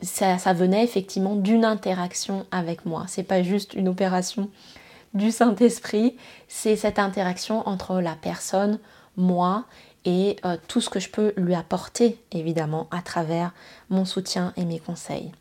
ça, 0.00 0.52
venait 0.52 0.84
effectivement 0.84 1.34
d'une 1.34 1.64
interaction 1.64 2.46
avec 2.50 2.86
moi. 2.86 3.04
C'est 3.08 3.22
pas 3.22 3.42
juste 3.42 3.74
une 3.74 3.88
opération 3.88 4.50
du 5.14 5.30
Saint-Esprit, 5.30 6.16
c'est 6.48 6.76
cette 6.76 6.98
interaction 6.98 7.66
entre 7.66 8.00
la 8.00 8.14
personne, 8.14 8.78
moi 9.16 9.64
et 10.04 10.36
euh, 10.44 10.56
tout 10.68 10.80
ce 10.80 10.90
que 10.90 11.00
je 11.00 11.10
peux 11.10 11.32
lui 11.36 11.54
apporter 11.54 12.22
évidemment 12.30 12.86
à 12.90 13.02
travers 13.02 13.52
mon 13.90 14.04
soutien 14.04 14.52
et 14.56 14.64
mes 14.64 14.78
conseils. 14.78 15.32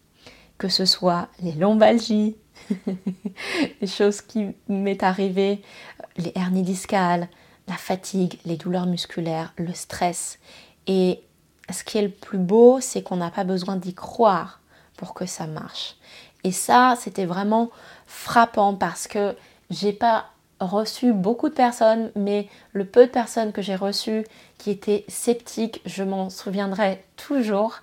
Que 0.58 0.69
ce 0.69 0.86
soit 0.86 1.27
les 1.41 1.51
lombalgies, 1.51 2.36
les 3.82 3.88
choses 3.88 4.21
qui 4.21 4.47
m'est 4.67 5.03
arrivé, 5.03 5.62
les 6.17 6.32
hernies 6.34 6.63
discales, 6.63 7.27
la 7.67 7.75
fatigue, 7.75 8.39
les 8.45 8.58
douleurs 8.58 8.88
musculaires, 8.88 9.53
le 9.58 9.73
stress 9.73 10.39
et 10.88 11.21
ce 11.71 11.84
qui 11.84 11.97
est 11.97 12.03
le 12.03 12.10
plus 12.10 12.38
beau, 12.38 12.80
c'est 12.80 13.01
qu'on 13.01 13.17
n'a 13.17 13.32
pas 13.32 13.43
besoin 13.43 13.75
d'y 13.75 13.93
croire 13.93 14.60
pour 14.95 15.13
que 15.13 15.25
ça 15.25 15.47
marche. 15.47 15.95
Et 16.43 16.51
ça, 16.51 16.95
c'était 16.99 17.25
vraiment 17.25 17.69
frappant 18.06 18.73
parce 18.73 19.08
que 19.08 19.36
j'ai 19.69 19.93
pas 19.93 20.27
reçu 20.60 21.13
beaucoup 21.13 21.49
de 21.49 21.53
personnes, 21.53 22.12
mais 22.15 22.47
le 22.73 22.86
peu 22.86 23.06
de 23.06 23.12
personnes 23.12 23.51
que 23.51 23.62
j'ai 23.62 23.75
reçues 23.75 24.25
qui 24.58 24.71
étaient 24.71 25.06
sceptiques, 25.08 25.82
je 25.86 26.03
m'en 26.03 26.30
souviendrai 26.30 27.03
toujours. 27.15 27.80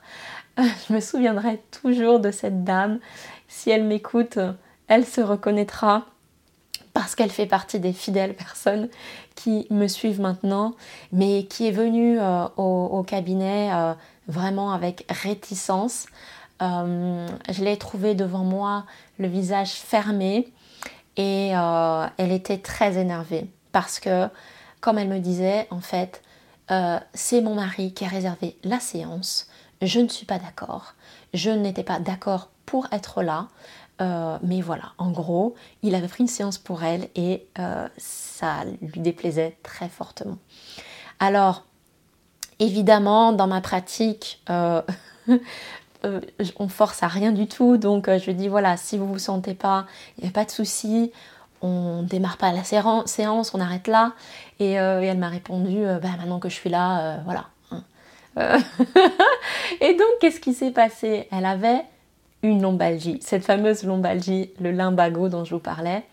Je 0.56 0.94
me 0.94 1.00
souviendrai 1.00 1.60
toujours 1.82 2.20
de 2.20 2.30
cette 2.30 2.62
dame. 2.62 3.00
Si 3.48 3.70
elle 3.70 3.82
m'écoute, 3.82 4.38
elle 4.86 5.04
se 5.04 5.20
reconnaîtra 5.20 6.06
parce 6.94 7.16
qu'elle 7.16 7.30
fait 7.30 7.46
partie 7.46 7.80
des 7.80 7.92
fidèles 7.92 8.34
personnes 8.34 8.88
qui 9.34 9.66
me 9.68 9.88
suivent 9.88 10.20
maintenant, 10.20 10.74
mais 11.12 11.44
qui 11.44 11.66
est 11.66 11.72
venue 11.72 12.18
euh, 12.20 12.46
au, 12.56 13.02
cabinet 13.02 13.70
euh, 13.74 13.92
vraiment 14.28 14.72
avec 14.72 15.04
réticence. 15.10 16.06
Euh, 16.62 17.26
je 17.50 17.64
l'ai 17.64 17.76
trouvée 17.76 18.14
devant 18.14 18.44
moi, 18.44 18.84
le 19.18 19.26
visage 19.26 19.72
fermé, 19.72 20.48
et 21.16 21.50
elle 21.50 22.32
était 22.32 22.58
très 22.58 22.98
énervée 22.98 23.46
parce 23.70 24.00
que, 24.00 24.26
comme 24.80 24.98
elle 24.98 25.06
me 25.06 25.20
disait, 25.20 25.68
en 25.70 25.80
fait, 25.80 26.22
c'est 27.12 27.40
mon 27.40 27.54
mari 27.54 27.94
qui 27.94 28.04
a 28.04 28.08
réservé 28.08 28.56
la 28.64 28.80
séance. 28.80 29.46
Je 29.80 30.00
ne 30.00 30.08
suis 30.08 30.26
pas 30.26 30.40
d'accord. 30.40 30.94
Je 31.32 31.50
n'étais 31.50 31.84
pas 31.84 32.00
d'accord 32.00 32.48
pour 32.66 32.88
être 32.90 33.22
là. 33.22 33.46
Euh, 34.00 34.38
mais 34.42 34.60
voilà, 34.60 34.92
en 34.98 35.12
gros, 35.12 35.54
il 35.82 35.94
avait 35.94 36.08
pris 36.08 36.22
une 36.22 36.28
séance 36.28 36.58
pour 36.58 36.82
elle 36.82 37.08
et 37.14 37.46
euh, 37.60 37.86
ça 37.96 38.64
lui 38.82 39.00
déplaisait 39.00 39.56
très 39.62 39.88
fortement. 39.88 40.38
Alors, 41.20 41.62
évidemment, 42.58 43.32
dans 43.32 43.46
ma 43.46 43.60
pratique, 43.60 44.42
euh, 44.50 44.82
on 46.58 46.68
force 46.68 47.04
à 47.04 47.08
rien 47.08 47.30
du 47.30 47.46
tout. 47.46 47.76
Donc, 47.76 48.06
je 48.08 48.30
dis 48.32 48.48
voilà, 48.48 48.76
si 48.76 48.98
vous 48.98 49.06
ne 49.06 49.12
vous 49.12 49.18
sentez 49.20 49.54
pas, 49.54 49.86
il 50.18 50.24
n'y 50.24 50.30
a 50.30 50.32
pas 50.32 50.44
de 50.44 50.50
souci. 50.50 51.12
On 51.62 52.02
démarre 52.02 52.36
pas 52.36 52.52
la 52.52 52.64
séance, 52.64 53.54
on 53.54 53.60
arrête 53.60 53.86
là. 53.86 54.12
Et, 54.58 54.72
elle 54.72 55.18
m'a 55.18 55.28
répondu 55.28 55.84
bah, 56.02 56.10
maintenant 56.18 56.40
que 56.40 56.48
je 56.48 56.54
suis 56.54 56.68
là, 56.68 57.20
voilà. 57.24 57.46
Hein. 57.70 57.84
et 59.80 59.94
donc, 59.94 60.08
qu'est-ce 60.20 60.40
qui 60.40 60.52
s'est 60.52 60.72
passé? 60.72 61.26
Elle 61.30 61.46
avait 61.46 61.84
une 62.44 62.62
lombalgie, 62.62 63.18
cette 63.22 63.42
fameuse 63.42 63.84
lombalgie, 63.84 64.50
le 64.60 64.70
limbago 64.70 65.28
dont 65.28 65.44
je 65.44 65.54
vous 65.54 65.60
parlais. 65.60 66.04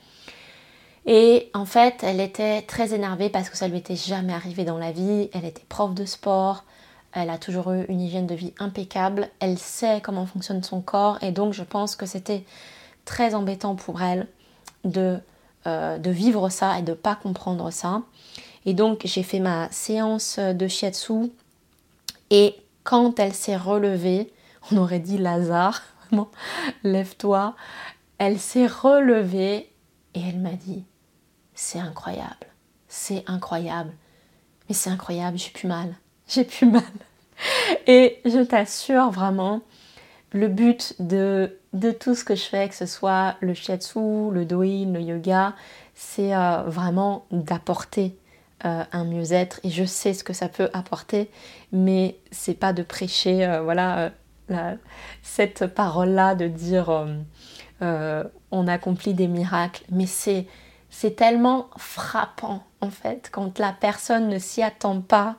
Et 1.05 1.49
en 1.53 1.65
fait, 1.65 2.03
elle 2.03 2.21
était 2.21 2.61
très 2.61 2.93
énervée 2.93 3.29
parce 3.29 3.49
que 3.49 3.57
ça 3.57 3.67
lui 3.67 3.77
était 3.77 3.95
jamais 3.95 4.33
arrivé 4.33 4.63
dans 4.63 4.77
la 4.77 4.91
vie. 4.91 5.29
Elle 5.33 5.45
était 5.45 5.65
prof 5.67 5.93
de 5.93 6.05
sport, 6.05 6.63
elle 7.11 7.29
a 7.29 7.37
toujours 7.37 7.71
eu 7.73 7.85
une 7.89 7.99
hygiène 7.99 8.27
de 8.27 8.35
vie 8.35 8.53
impeccable, 8.59 9.29
elle 9.39 9.57
sait 9.57 9.99
comment 10.01 10.25
fonctionne 10.25 10.63
son 10.63 10.81
corps 10.81 11.17
et 11.21 11.31
donc 11.31 11.53
je 11.53 11.63
pense 11.63 11.95
que 11.97 12.05
c'était 12.05 12.45
très 13.03 13.35
embêtant 13.35 13.75
pour 13.75 14.01
elle 14.01 14.27
de, 14.85 15.17
euh, 15.67 15.97
vivre 16.05 16.47
ça 16.49 16.79
et 16.79 16.81
de 16.81 16.91
ne 16.91 16.95
pas 16.95 17.15
comprendre 17.15 17.69
ça. 17.71 18.03
Et 18.65 18.73
donc 18.73 19.01
j'ai 19.03 19.23
fait 19.23 19.39
ma 19.39 19.69
séance 19.71 20.39
de 20.39 20.67
shiatsu 20.67 21.31
et 22.29 22.55
quand 22.83 23.19
elle 23.19 23.33
s'est 23.33 23.57
relevée, 23.57 24.31
on 24.71 24.77
aurait 24.77 24.99
dit 24.99 25.17
Lazare, 25.17 25.81
lève-toi. 26.83 27.55
Elle 28.17 28.39
s'est 28.39 28.67
relevée 28.67 29.71
et 30.13 30.21
elle 30.21 30.39
m'a 30.39 30.53
dit, 30.53 30.83
c'est 31.55 31.79
incroyable, 31.79 32.47
c'est 32.87 33.23
incroyable, 33.27 33.91
mais 34.67 34.75
c'est 34.75 34.89
incroyable, 34.89 35.37
j'ai 35.37 35.51
plus 35.51 35.67
mal, 35.67 35.95
j'ai 36.27 36.43
plus 36.43 36.67
mal. 36.67 36.83
Et 37.87 38.21
je 38.25 38.43
t'assure 38.43 39.09
vraiment, 39.09 39.61
le 40.31 40.47
but 40.47 40.95
de, 40.99 41.57
de, 41.73 41.91
tout 41.91 42.15
ce 42.15 42.23
que 42.23 42.35
je 42.35 42.43
fais, 42.43 42.69
que 42.69 42.75
ce 42.75 42.85
soit 42.85 43.35
le 43.41 43.53
shiatsu, 43.53 44.31
le 44.31 44.45
doin, 44.45 44.85
le 44.93 45.01
yoga, 45.01 45.55
c'est 45.93 46.35
euh, 46.35 46.63
vraiment 46.67 47.25
d'apporter 47.31 48.17
euh, 48.65 48.83
un 48.91 49.03
mieux-être 49.05 49.59
et 49.63 49.69
je 49.69 49.83
sais 49.83 50.13
ce 50.13 50.23
que 50.23 50.33
ça 50.33 50.47
peut 50.47 50.69
apporter, 50.73 51.29
mais 51.71 52.17
c'est 52.31 52.53
pas 52.53 52.73
de 52.73 52.83
prêcher, 52.83 53.45
euh, 53.45 53.61
voilà, 53.61 54.11
cette 55.21 55.67
parole-là 55.67 56.35
de 56.35 56.47
dire 56.47 56.89
euh, 56.89 57.15
euh, 57.81 58.23
on 58.51 58.67
accomplit 58.67 59.13
des 59.13 59.27
miracles, 59.27 59.83
mais 59.91 60.05
c'est 60.05 60.47
c'est 60.89 61.15
tellement 61.15 61.69
frappant 61.77 62.63
en 62.81 62.89
fait 62.89 63.29
quand 63.31 63.59
la 63.59 63.71
personne 63.71 64.27
ne 64.27 64.39
s'y 64.39 64.61
attend 64.61 64.99
pas 64.99 65.37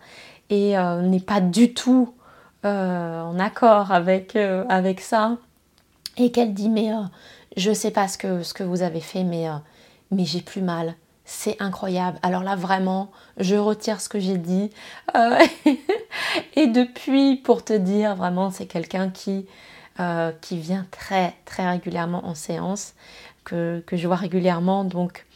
et 0.49 0.79
euh, 0.79 1.03
n'est 1.03 1.21
pas 1.21 1.41
du 1.41 1.75
tout 1.75 2.15
en 2.65 3.41
accord 3.41 3.91
avec, 3.91 4.37
avec 4.37 5.01
ça 5.01 5.37
et 6.17 6.31
qu'elle 6.31 6.55
dit 6.55 6.69
mais 6.69 6.91
je 7.57 7.73
sais 7.73 7.91
pas 7.91 8.07
ce 8.07 8.17
que, 8.17 8.45
ce 8.45 8.55
que 8.55 8.63
vous 8.63 8.83
avez 8.83 9.01
fait 9.01 9.25
mais, 9.25 9.49
mais 10.13 10.25
j'ai 10.25 10.43
plus 10.43 10.63
mal. 10.63 10.95
C'est 11.35 11.57
incroyable. 11.61 12.19
Alors 12.23 12.43
là, 12.43 12.57
vraiment, 12.57 13.11
je 13.39 13.57
retire 13.57 14.01
ce 14.01 14.09
que 14.09 14.21
j'ai 14.21 14.37
dit. 14.37 14.71
et 16.57 16.67
depuis, 16.67 17.37
pour 17.37 17.65
te 17.65 17.73
dire, 17.73 18.15
vraiment, 18.15 18.51
c'est 18.51 18.67
quelqu'un 18.67 19.09
qui, 19.09 19.47
qui 20.43 20.59
vient 20.59 20.87
très, 20.91 21.35
très 21.47 21.69
régulièrement 21.69 22.27
en 22.27 22.35
séance, 22.35 22.95
que, 23.45 23.83
je 23.91 24.07
vois 24.07 24.17
régulièrement. 24.17 24.85
Donc, 24.85 25.27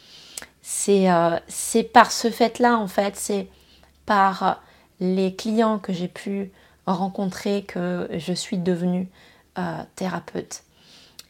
euh, 0.89 1.39
c'est 1.47 1.83
par 1.83 2.11
ce 2.11 2.29
fait-là, 2.29 2.77
en 2.77 2.87
fait, 2.87 3.15
c'est 3.15 3.47
par 4.05 4.61
les 4.99 5.35
clients 5.35 5.79
que 5.79 5.93
j'ai 5.93 6.07
pu 6.07 6.51
rencontrer 6.85 7.63
que 7.63 8.07
je 8.17 8.33
suis 8.33 8.57
devenue 8.57 9.09
euh, 9.57 9.81
thérapeute. 9.95 10.63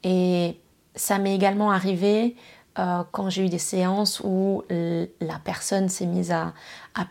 Et 0.04 0.60
ça 0.96 1.18
m'est 1.18 1.36
également 1.36 1.72
arrivé 1.72 2.36
euh, 2.80 3.04
quand 3.12 3.30
j'ai 3.30 3.46
eu 3.46 3.50
des 3.50 3.58
séances 3.58 4.22
où 4.24 4.64
la 4.70 5.40
personne 5.44 5.90
s'est 5.90 6.06
mise 6.06 6.32
à, 6.32 6.54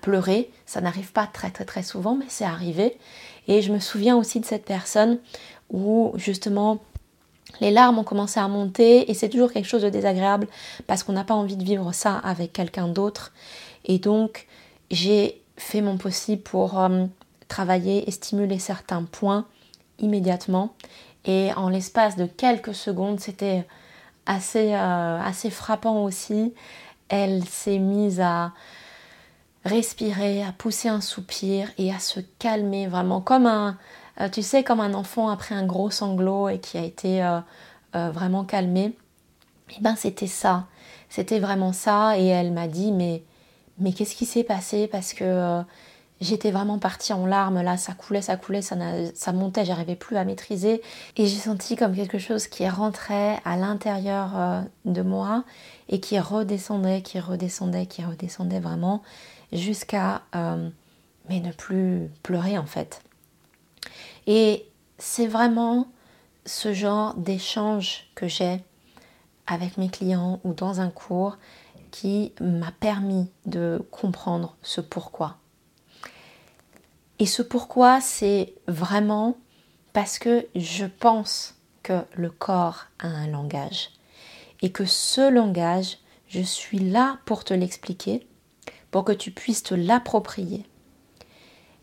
pleurer. 0.02 0.50
Ça 0.66 0.80
n'arrive 0.80 1.12
pas 1.12 1.26
très 1.26 1.50
très 1.50 1.64
très 1.64 1.82
souvent, 1.82 2.16
mais 2.16 2.26
c'est 2.28 2.44
arrivé. 2.44 2.98
Et 3.46 3.62
je 3.62 3.72
me 3.72 3.78
souviens 3.78 4.16
aussi 4.16 4.40
de 4.40 4.44
cette 4.44 4.64
personne 4.64 5.18
où 5.70 6.12
justement 6.16 6.80
les 7.60 7.70
larmes 7.70 7.98
ont 7.98 8.04
commencé 8.04 8.40
à 8.40 8.48
monter 8.48 9.10
et 9.10 9.14
c'est 9.14 9.28
toujours 9.28 9.52
quelque 9.52 9.68
chose 9.68 9.82
de 9.82 9.88
désagréable 9.88 10.48
parce 10.86 11.02
qu'on 11.02 11.12
n'a 11.12 11.24
pas 11.24 11.34
envie 11.34 11.56
de 11.56 11.64
vivre 11.64 11.92
ça 11.92 12.16
avec 12.18 12.52
quelqu'un 12.52 12.88
d'autre. 12.88 13.32
Et 13.84 13.98
donc, 13.98 14.46
j'ai 14.90 15.40
fait 15.56 15.80
mon 15.80 15.96
possible 15.96 16.42
pour 16.42 16.80
euh, 16.80 17.06
travailler 17.48 18.08
et 18.08 18.10
stimuler 18.10 18.58
certains 18.58 19.04
points 19.04 19.46
immédiatement. 19.98 20.74
Et 21.24 21.50
en 21.56 21.68
l'espace 21.68 22.16
de 22.16 22.26
quelques 22.26 22.74
secondes, 22.74 23.20
c'était 23.20 23.66
assez, 24.26 24.74
euh, 24.74 25.20
assez 25.20 25.50
frappant 25.50 26.04
aussi. 26.04 26.54
Elle 27.08 27.44
s'est 27.44 27.78
mise 27.78 28.20
à 28.20 28.52
respirer, 29.64 30.42
à 30.42 30.52
pousser 30.52 30.88
un 30.88 31.00
soupir 31.00 31.70
et 31.78 31.92
à 31.92 31.98
se 31.98 32.20
calmer 32.38 32.86
vraiment 32.86 33.20
comme 33.20 33.46
un, 33.46 33.78
euh, 34.20 34.28
tu 34.28 34.42
sais, 34.42 34.62
comme 34.62 34.80
un 34.80 34.94
enfant 34.94 35.28
après 35.28 35.54
un 35.54 35.66
gros 35.66 35.90
sanglot 35.90 36.48
et 36.48 36.60
qui 36.60 36.78
a 36.78 36.82
été 36.82 37.22
euh, 37.22 38.10
vraiment 38.10 38.44
calmé. 38.44 38.96
Et 39.70 39.74
eh 39.78 39.80
ben 39.80 39.96
c'était 39.96 40.28
ça, 40.28 40.66
c'était 41.08 41.40
vraiment 41.40 41.72
ça. 41.72 42.18
Et 42.18 42.26
elle 42.26 42.52
m'a 42.52 42.68
dit 42.68 42.92
mais 42.92 43.24
mais 43.78 43.92
qu'est-ce 43.92 44.14
qui 44.14 44.26
s'est 44.26 44.44
passé? 44.44 44.86
Parce 44.86 45.12
que 45.12 45.62
j'étais 46.20 46.50
vraiment 46.50 46.78
partie 46.78 47.12
en 47.12 47.26
larmes 47.26 47.62
là, 47.62 47.76
ça 47.76 47.92
coulait, 47.92 48.22
ça 48.22 48.36
coulait, 48.36 48.62
ça, 48.62 48.76
ça 49.14 49.32
montait, 49.32 49.64
j'arrivais 49.64 49.96
plus 49.96 50.16
à 50.16 50.24
maîtriser. 50.24 50.82
Et 51.16 51.26
j'ai 51.26 51.38
senti 51.38 51.76
comme 51.76 51.94
quelque 51.94 52.18
chose 52.18 52.46
qui 52.46 52.68
rentrait 52.68 53.38
à 53.44 53.56
l'intérieur 53.56 54.64
de 54.84 55.02
moi 55.02 55.44
et 55.88 56.00
qui 56.00 56.18
redescendait, 56.18 57.02
qui 57.02 57.20
redescendait, 57.20 57.86
qui 57.86 58.04
redescendait 58.04 58.60
vraiment 58.60 59.02
jusqu'à 59.52 60.22
mais 61.28 61.40
ne 61.40 61.52
plus 61.52 62.08
pleurer 62.22 62.58
en 62.58 62.66
fait. 62.66 63.02
Et 64.26 64.66
c'est 64.98 65.26
vraiment 65.26 65.88
ce 66.44 66.72
genre 66.72 67.14
d'échange 67.14 68.06
que 68.14 68.28
j'ai 68.28 68.60
avec 69.46 69.76
mes 69.78 69.88
clients 69.88 70.40
ou 70.44 70.52
dans 70.54 70.80
un 70.80 70.90
cours 70.90 71.36
qui 71.90 72.32
m'a 72.40 72.72
permis 72.72 73.30
de 73.46 73.84
comprendre 73.90 74.56
ce 74.62 74.80
pourquoi. 74.80 75.36
Et 77.18 77.26
ce 77.26 77.42
pourquoi, 77.42 78.00
c'est 78.00 78.54
vraiment 78.68 79.36
parce 79.92 80.18
que 80.18 80.46
je 80.54 80.84
pense 80.84 81.54
que 81.82 82.02
le 82.14 82.30
corps 82.30 82.86
a 82.98 83.06
un 83.06 83.28
langage 83.28 83.90
et 84.60 84.70
que 84.70 84.84
ce 84.84 85.30
langage, 85.30 85.98
je 86.28 86.40
suis 86.40 86.78
là 86.78 87.18
pour 87.24 87.44
te 87.44 87.54
l'expliquer, 87.54 88.26
pour 88.90 89.04
que 89.04 89.12
tu 89.12 89.30
puisses 89.30 89.62
te 89.62 89.74
l'approprier. 89.74 90.66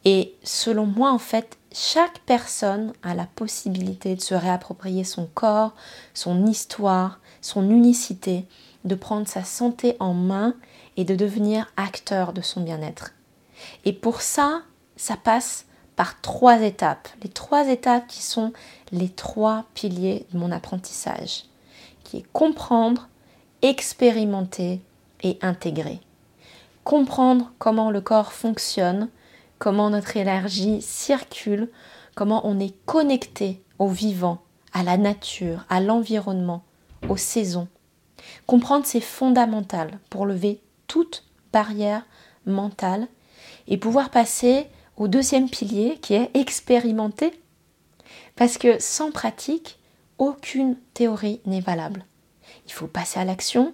Et 0.05 0.35
selon 0.43 0.85
moi, 0.85 1.11
en 1.11 1.17
fait, 1.19 1.57
chaque 1.71 2.19
personne 2.19 2.93
a 3.03 3.15
la 3.15 3.25
possibilité 3.25 4.15
de 4.15 4.21
se 4.21 4.35
réapproprier 4.35 5.03
son 5.03 5.27
corps, 5.27 5.73
son 6.13 6.45
histoire, 6.45 7.19
son 7.41 7.69
unicité, 7.69 8.45
de 8.83 8.95
prendre 8.95 9.27
sa 9.27 9.43
santé 9.43 9.95
en 9.99 10.13
main 10.13 10.55
et 10.97 11.05
de 11.05 11.15
devenir 11.15 11.71
acteur 11.77 12.33
de 12.33 12.41
son 12.41 12.61
bien-être. 12.61 13.13
Et 13.85 13.93
pour 13.93 14.21
ça, 14.21 14.63
ça 15.03 15.17
passe 15.17 15.65
par 15.97 16.21
trois 16.21 16.61
étapes. 16.61 17.09
Les 17.23 17.29
trois 17.29 17.67
étapes 17.67 18.07
qui 18.07 18.21
sont 18.21 18.53
les 18.93 19.09
trois 19.09 19.65
piliers 19.73 20.25
de 20.31 20.37
mon 20.37 20.49
apprentissage, 20.49 21.43
qui 22.05 22.19
est 22.19 22.25
comprendre, 22.31 23.09
expérimenter 23.61 24.79
et 25.21 25.37
intégrer. 25.41 25.99
Comprendre 26.85 27.51
comment 27.59 27.91
le 27.91 27.99
corps 27.99 28.31
fonctionne, 28.31 29.09
comment 29.59 29.89
notre 29.89 30.15
énergie 30.15 30.81
circule, 30.81 31.69
comment 32.15 32.47
on 32.47 32.57
est 32.61 32.73
connecté 32.85 33.61
au 33.79 33.89
vivant, 33.89 34.39
à 34.71 34.83
la 34.83 34.95
nature, 34.95 35.65
à 35.67 35.81
l'environnement, 35.81 36.63
aux 37.09 37.17
saisons. 37.17 37.67
Comprendre 38.47 38.85
c'est 38.85 39.01
fondamental 39.01 39.99
pour 40.09 40.25
lever 40.25 40.61
toute 40.87 41.25
barrière 41.51 42.05
mentale 42.45 43.09
et 43.67 43.77
pouvoir 43.77 44.09
passer 44.09 44.69
au 44.97 45.08
deuxième 45.08 45.49
pilier 45.49 45.97
qui 46.01 46.13
est 46.13 46.29
expérimenter. 46.36 47.32
Parce 48.36 48.58
que 48.58 48.79
sans 48.79 49.12
pratique, 49.12 49.79
aucune 50.17 50.77
théorie 50.93 51.41
n'est 51.45 51.62
valable. 51.62 52.06
Il 52.65 52.71
faut 52.71 52.88
passer 52.88 53.19
à 53.19 53.25
l'action, 53.25 53.73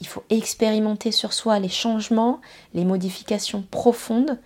il 0.00 0.06
faut 0.06 0.24
expérimenter 0.30 1.12
sur 1.12 1.32
soi 1.32 1.58
les 1.58 1.68
changements, 1.68 2.40
les 2.74 2.84
modifications 2.84 3.62
profondes 3.70 4.38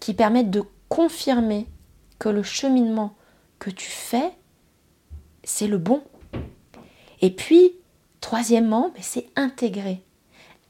qui 0.00 0.14
permettent 0.14 0.50
de 0.50 0.64
confirmer 0.88 1.66
que 2.18 2.28
le 2.28 2.42
cheminement 2.42 3.14
que 3.58 3.70
tu 3.70 3.90
fais, 3.90 4.32
c'est 5.44 5.66
le 5.66 5.78
bon. 5.78 6.02
Et 7.20 7.30
puis, 7.30 7.72
troisièmement, 8.20 8.92
c'est 9.00 9.26
intégrer. 9.36 10.02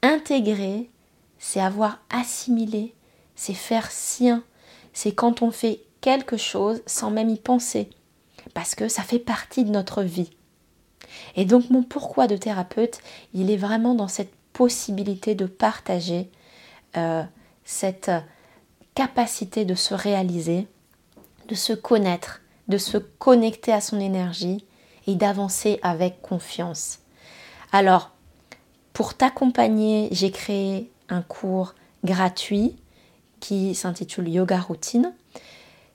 Intégrer, 0.01 0.89
c'est 1.37 1.59
avoir 1.59 1.99
assimilé, 2.09 2.93
c'est 3.35 3.53
faire 3.53 3.91
sien. 3.91 4.43
C'est 5.01 5.13
quand 5.13 5.41
on 5.41 5.49
fait 5.49 5.79
quelque 6.01 6.35
chose 6.35 6.81
sans 6.85 7.09
même 7.09 7.29
y 7.29 7.37
penser, 7.37 7.89
parce 8.53 8.75
que 8.75 8.89
ça 8.89 9.01
fait 9.01 9.17
partie 9.17 9.63
de 9.63 9.69
notre 9.69 10.03
vie. 10.03 10.29
Et 11.37 11.45
donc 11.45 11.69
mon 11.69 11.83
pourquoi 11.83 12.27
de 12.27 12.35
thérapeute, 12.35 12.99
il 13.33 13.49
est 13.49 13.55
vraiment 13.55 13.95
dans 13.95 14.09
cette 14.09 14.33
possibilité 14.51 15.35
de 15.35 15.45
partager 15.45 16.29
euh, 16.97 17.23
cette 17.63 18.11
capacité 18.93 19.63
de 19.63 19.73
se 19.73 19.93
réaliser, 19.93 20.67
de 21.47 21.55
se 21.55 21.71
connaître, 21.71 22.41
de 22.67 22.77
se 22.77 22.97
connecter 22.97 23.71
à 23.71 23.79
son 23.79 24.01
énergie 24.01 24.65
et 25.07 25.15
d'avancer 25.15 25.79
avec 25.81 26.21
confiance. 26.21 26.99
Alors, 27.71 28.11
pour 28.91 29.13
t'accompagner, 29.13 30.09
j'ai 30.11 30.31
créé 30.31 30.91
un 31.07 31.21
cours 31.21 31.73
gratuit 32.03 32.75
qui 33.39 33.75
s'intitule 33.75 34.29
Yoga 34.29 34.59
Routine. 34.59 35.13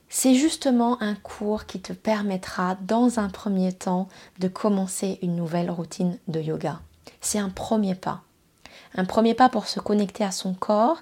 C'est 0.09 0.35
justement 0.35 1.01
un 1.01 1.15
cours 1.15 1.65
qui 1.65 1.79
te 1.79 1.93
permettra 1.93 2.75
dans 2.81 3.19
un 3.19 3.29
premier 3.29 3.73
temps 3.73 4.07
de 4.39 4.47
commencer 4.47 5.19
une 5.21 5.35
nouvelle 5.35 5.71
routine 5.71 6.17
de 6.27 6.39
yoga. 6.39 6.79
C'est 7.21 7.39
un 7.39 7.49
premier 7.49 7.95
pas. 7.95 8.21
Un 8.95 9.05
premier 9.05 9.33
pas 9.33 9.49
pour 9.49 9.67
se 9.67 9.79
connecter 9.79 10.23
à 10.23 10.31
son 10.31 10.53
corps 10.53 11.01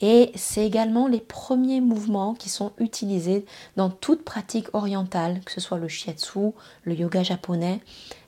et 0.00 0.30
c'est 0.34 0.64
également 0.64 1.08
les 1.08 1.20
premiers 1.20 1.80
mouvements 1.80 2.34
qui 2.34 2.48
sont 2.48 2.72
utilisés 2.78 3.44
dans 3.76 3.90
toute 3.90 4.24
pratique 4.24 4.72
orientale, 4.72 5.40
que 5.44 5.52
ce 5.52 5.60
soit 5.60 5.78
le 5.78 5.88
shiatsu, 5.88 6.52
le 6.84 6.94
yoga 6.94 7.22
japonais. 7.22 7.80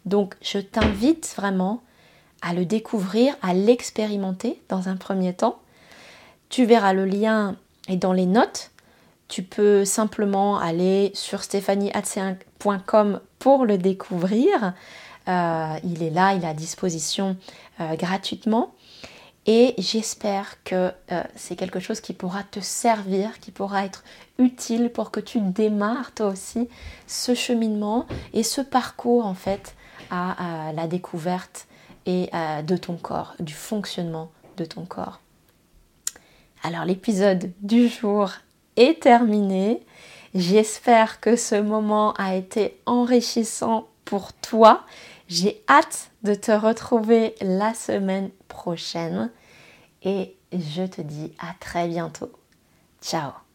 Donc 0.05 0.37
je 0.43 0.59
t'invite 0.59 1.33
vraiment 1.37 1.83
à 2.43 2.55
le 2.55 2.65
découvrir, 2.65 3.37
à 3.43 3.55
l'expérimenter 3.55 4.61
dans 4.69 4.89
un 4.89 4.97
premier 4.97 5.35
temps. 5.35 5.59
Tu 6.51 6.65
verras 6.65 6.93
le 6.93 7.05
lien 7.05 7.57
est 7.89 7.97
dans 7.97 8.13
les 8.13 8.27
notes. 8.27 8.73
Tu 9.29 9.45
peux 9.45 9.85
simplement 9.85 10.59
aller 10.59 11.13
sur 11.15 11.41
stéphaniehatse1.com 11.41 13.21
pour 13.39 13.65
le 13.65 13.79
découvrir. 13.79 14.75
Euh, 15.29 15.77
il 15.85 16.03
est 16.03 16.11
là, 16.11 16.35
il 16.35 16.43
est 16.43 16.49
à 16.49 16.55
disposition 16.55 17.37
euh, 17.81 17.95
gratuitement. 17.95 18.75
Et 19.47 19.75
j'espère 19.79 20.63
que 20.65 20.93
euh, 21.13 21.23
c'est 21.37 21.55
quelque 21.55 21.79
chose 21.79 22.01
qui 22.01 22.15
pourra 22.15 22.43
te 22.43 22.59
servir, 22.59 23.39
qui 23.39 23.53
pourra 23.53 23.85
être 23.85 24.03
utile 24.39 24.91
pour 24.91 25.13
que 25.13 25.21
tu 25.21 25.41
démarres 25.41 26.13
toi 26.13 26.27
aussi 26.27 26.69
ce 27.07 27.33
cheminement 27.33 28.07
et 28.33 28.43
ce 28.43 28.61
parcours 28.61 29.25
en 29.25 29.35
fait 29.35 29.77
à, 30.11 30.73
la 30.75 30.89
découverte 30.89 31.69
et 32.07 32.31
de 32.65 32.77
ton 32.77 32.97
corps, 32.97 33.35
du 33.39 33.55
fonctionnement 33.55 34.31
de 34.57 34.65
ton 34.65 34.85
corps. 34.85 35.21
Alors 36.63 36.85
l'épisode 36.85 37.53
du 37.63 37.89
jour 37.89 38.31
est 38.77 39.03
terminé. 39.03 39.81
J'espère 40.35 41.21
que 41.21 41.37
ce 41.37 41.55
moment 41.55 42.13
a 42.15 42.35
été 42.35 42.81
enrichissant 42.87 43.89
pour 44.05 44.33
toi. 44.33 44.85
J'ai 45.29 45.63
hâte 45.69 46.11
de 46.23 46.35
te 46.35 46.53
retrouver 46.53 47.35
la 47.41 47.75
semaine 47.75 48.31
prochaine 48.49 49.31
et 50.03 50.37
je 50.53 50.83
te 50.83 51.01
dis 51.01 51.33
à 51.39 51.55
très 51.59 51.89
bientôt. 51.89 52.33
Ciao 53.01 53.50